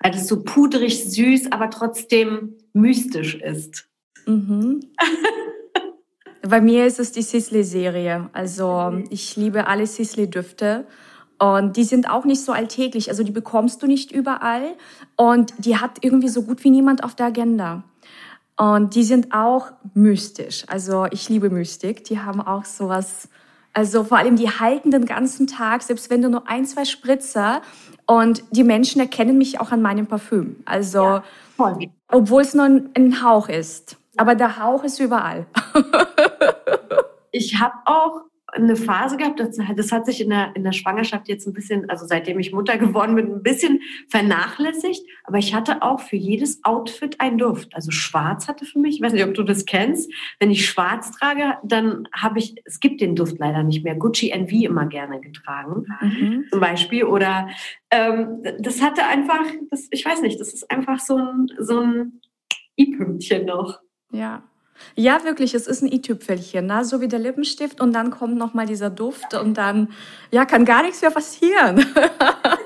[0.00, 3.88] Weil das so pudrig, süß, aber trotzdem mystisch ist.
[4.26, 4.80] Mhm.
[6.42, 8.28] Bei mir ist es die Sisley-Serie.
[8.32, 10.86] Also ich liebe alle Sisley-Düfte.
[11.38, 13.08] Und die sind auch nicht so alltäglich.
[13.08, 14.74] Also die bekommst du nicht überall.
[15.16, 17.82] Und die hat irgendwie so gut wie niemand auf der Agenda.
[18.56, 20.64] Und die sind auch mystisch.
[20.68, 22.04] Also ich liebe Mystik.
[22.04, 23.28] Die haben auch sowas,
[23.72, 27.62] also vor allem die halten den ganzen Tag, selbst wenn du nur ein, zwei Spritzer
[28.06, 30.56] und die Menschen erkennen mich auch an meinem Parfüm.
[30.66, 31.24] Also, ja,
[32.08, 33.96] obwohl es nur ein, ein Hauch ist.
[34.16, 35.46] Aber der Hauch ist überall.
[37.32, 38.22] ich habe auch
[38.52, 41.88] eine Phase gehabt, das, das hat sich in der, in der Schwangerschaft jetzt ein bisschen,
[41.88, 45.02] also seitdem ich Mutter geworden bin, ein bisschen vernachlässigt.
[45.24, 47.74] Aber ich hatte auch für jedes Outfit einen Duft.
[47.74, 50.12] Also schwarz hatte für mich, ich weiß nicht, ob du das kennst.
[50.38, 54.30] Wenn ich schwarz trage, dann habe ich, es gibt den Duft leider nicht mehr, Gucci
[54.30, 56.44] NV immer gerne getragen, mhm.
[56.50, 57.04] zum Beispiel.
[57.04, 57.48] Oder
[57.90, 62.20] ähm, das hatte einfach, das, ich weiß nicht, das ist einfach so ein, so ein
[62.78, 63.80] I-Pünktchen noch.
[64.12, 64.44] Ja,
[64.96, 66.84] ja, wirklich, es ist ein i-Tüpfelchen, ne?
[66.84, 69.88] so wie der Lippenstift und dann kommt noch mal dieser Duft und dann
[70.30, 71.84] ja, kann gar nichts mehr passieren.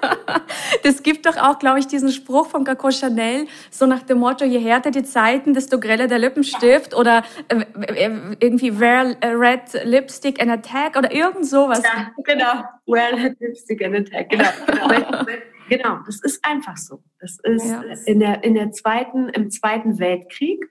[0.83, 4.45] das gibt doch auch, glaube ich, diesen Spruch von Coco Chanel, so nach dem Motto,
[4.45, 10.41] je härter die Zeiten, desto greller der Lippenstift oder äh, äh irgendwie wear red lipstick
[10.41, 11.83] and attack oder irgend sowas.
[11.83, 14.49] Ja, genau, wear red lipstick and attack, genau.
[14.67, 15.25] genau.
[15.69, 17.03] genau, das ist einfach so.
[17.21, 17.83] Das ist ja.
[18.07, 20.69] in der, in der zweiten, im Zweiten Weltkrieg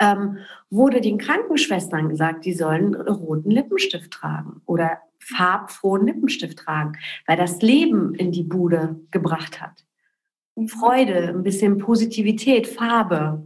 [0.00, 0.38] ähm,
[0.70, 7.62] wurde den Krankenschwestern gesagt, die sollen roten Lippenstift tragen oder farbfrohen Lippenstift tragen, weil das
[7.62, 9.84] Leben in die Bude gebracht hat.
[10.68, 13.42] Freude, ein bisschen Positivität, Farbe.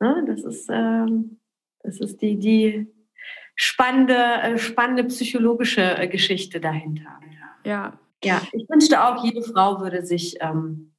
[0.00, 0.24] Ne?
[0.26, 1.38] Das ist, ähm,
[1.82, 2.86] das ist die, die
[3.54, 7.20] spannende, äh, spannende psychologische äh, Geschichte dahinter.
[7.64, 7.98] Ja.
[8.24, 10.92] Ja, ich wünschte auch, jede Frau würde sich ähm,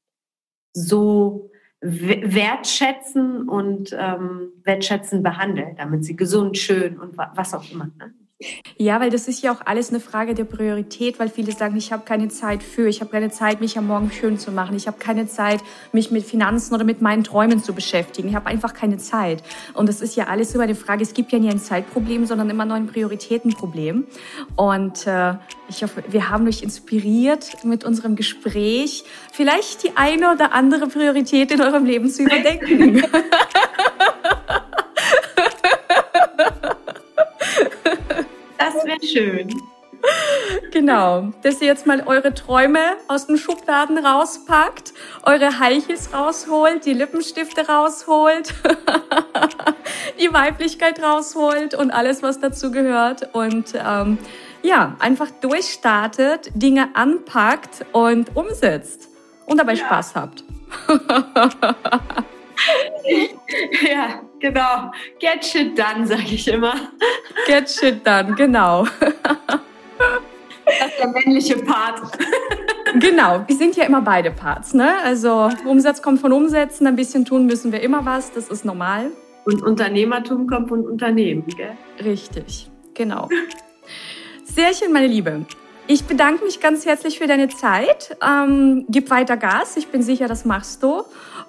[0.71, 1.49] so
[1.81, 7.85] wertschätzen und ähm, wertschätzen behandeln, damit sie gesund, schön und was auch immer.
[7.97, 8.13] Ne?
[8.77, 11.91] Ja, weil das ist ja auch alles eine Frage der Priorität, weil viele sagen, ich
[11.91, 14.85] habe keine Zeit für, ich habe keine Zeit, mich am Morgen schön zu machen, ich
[14.85, 15.59] habe keine Zeit,
[15.91, 19.41] mich mit Finanzen oder mit meinen Träumen zu beschäftigen, ich habe einfach keine Zeit.
[19.73, 22.47] Und das ist ja alles immer eine Frage, es gibt ja nie ein Zeitproblem, sondern
[22.51, 24.05] immer nur ein Prioritätenproblem.
[24.55, 25.33] Und äh,
[25.67, 31.51] ich hoffe, wir haben euch inspiriert mit unserem Gespräch, vielleicht die eine oder andere Priorität
[31.51, 33.03] in eurem Leben zu überdenken.
[39.03, 39.49] schön.
[40.71, 44.93] Genau, dass ihr jetzt mal eure Träume aus den Schubladen rauspackt,
[45.23, 48.53] eure Heichels rausholt, die Lippenstifte rausholt,
[50.21, 53.33] die Weiblichkeit rausholt und alles, was dazu gehört.
[53.33, 54.19] Und ähm,
[54.61, 59.09] ja, einfach durchstartet, Dinge anpackt und umsetzt
[59.45, 59.85] und dabei ja.
[59.85, 60.43] Spaß habt.
[63.81, 64.91] ja, genau.
[65.19, 66.73] Get shit done, sage ich immer.
[67.45, 68.85] Get shit done, genau.
[70.65, 72.01] Das ist der männliche Part.
[72.99, 74.73] Genau, wir sind ja immer beide Parts.
[74.73, 74.95] Ne?
[75.03, 79.11] Also Umsatz kommt von Umsetzen, ein bisschen tun müssen wir immer was, das ist normal.
[79.45, 81.77] Und Unternehmertum kommt von Unternehmen, gell?
[82.03, 83.29] Richtig, genau.
[84.43, 85.45] Sehr schön, meine Liebe.
[85.87, 88.17] Ich bedanke mich ganz herzlich für deine Zeit.
[88.21, 89.77] Ähm, gib weiter Gas.
[89.77, 91.03] Ich bin sicher, das machst du.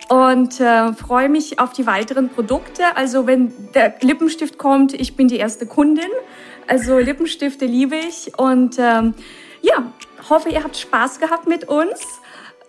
[0.09, 2.96] Und äh, freue mich auf die weiteren Produkte.
[2.96, 6.09] Also wenn der Lippenstift kommt, ich bin die erste Kundin.
[6.66, 8.38] Also Lippenstifte liebe ich.
[8.38, 9.14] Und ähm,
[9.61, 9.92] ja,
[10.30, 12.01] hoffe, ihr habt Spaß gehabt mit uns.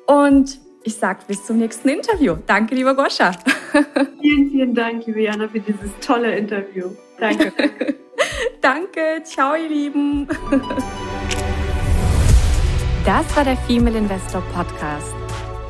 [0.05, 2.37] Und ich sage bis zum nächsten Interview.
[2.47, 3.31] Danke, lieber Goscha.
[4.21, 6.89] Vielen, vielen Dank, liebe Jana, für dieses tolle Interview.
[7.19, 7.53] Danke.
[8.61, 9.21] Danke.
[9.23, 10.27] Ciao, ihr Lieben.
[13.05, 15.18] Das war der Female Investor Podcast.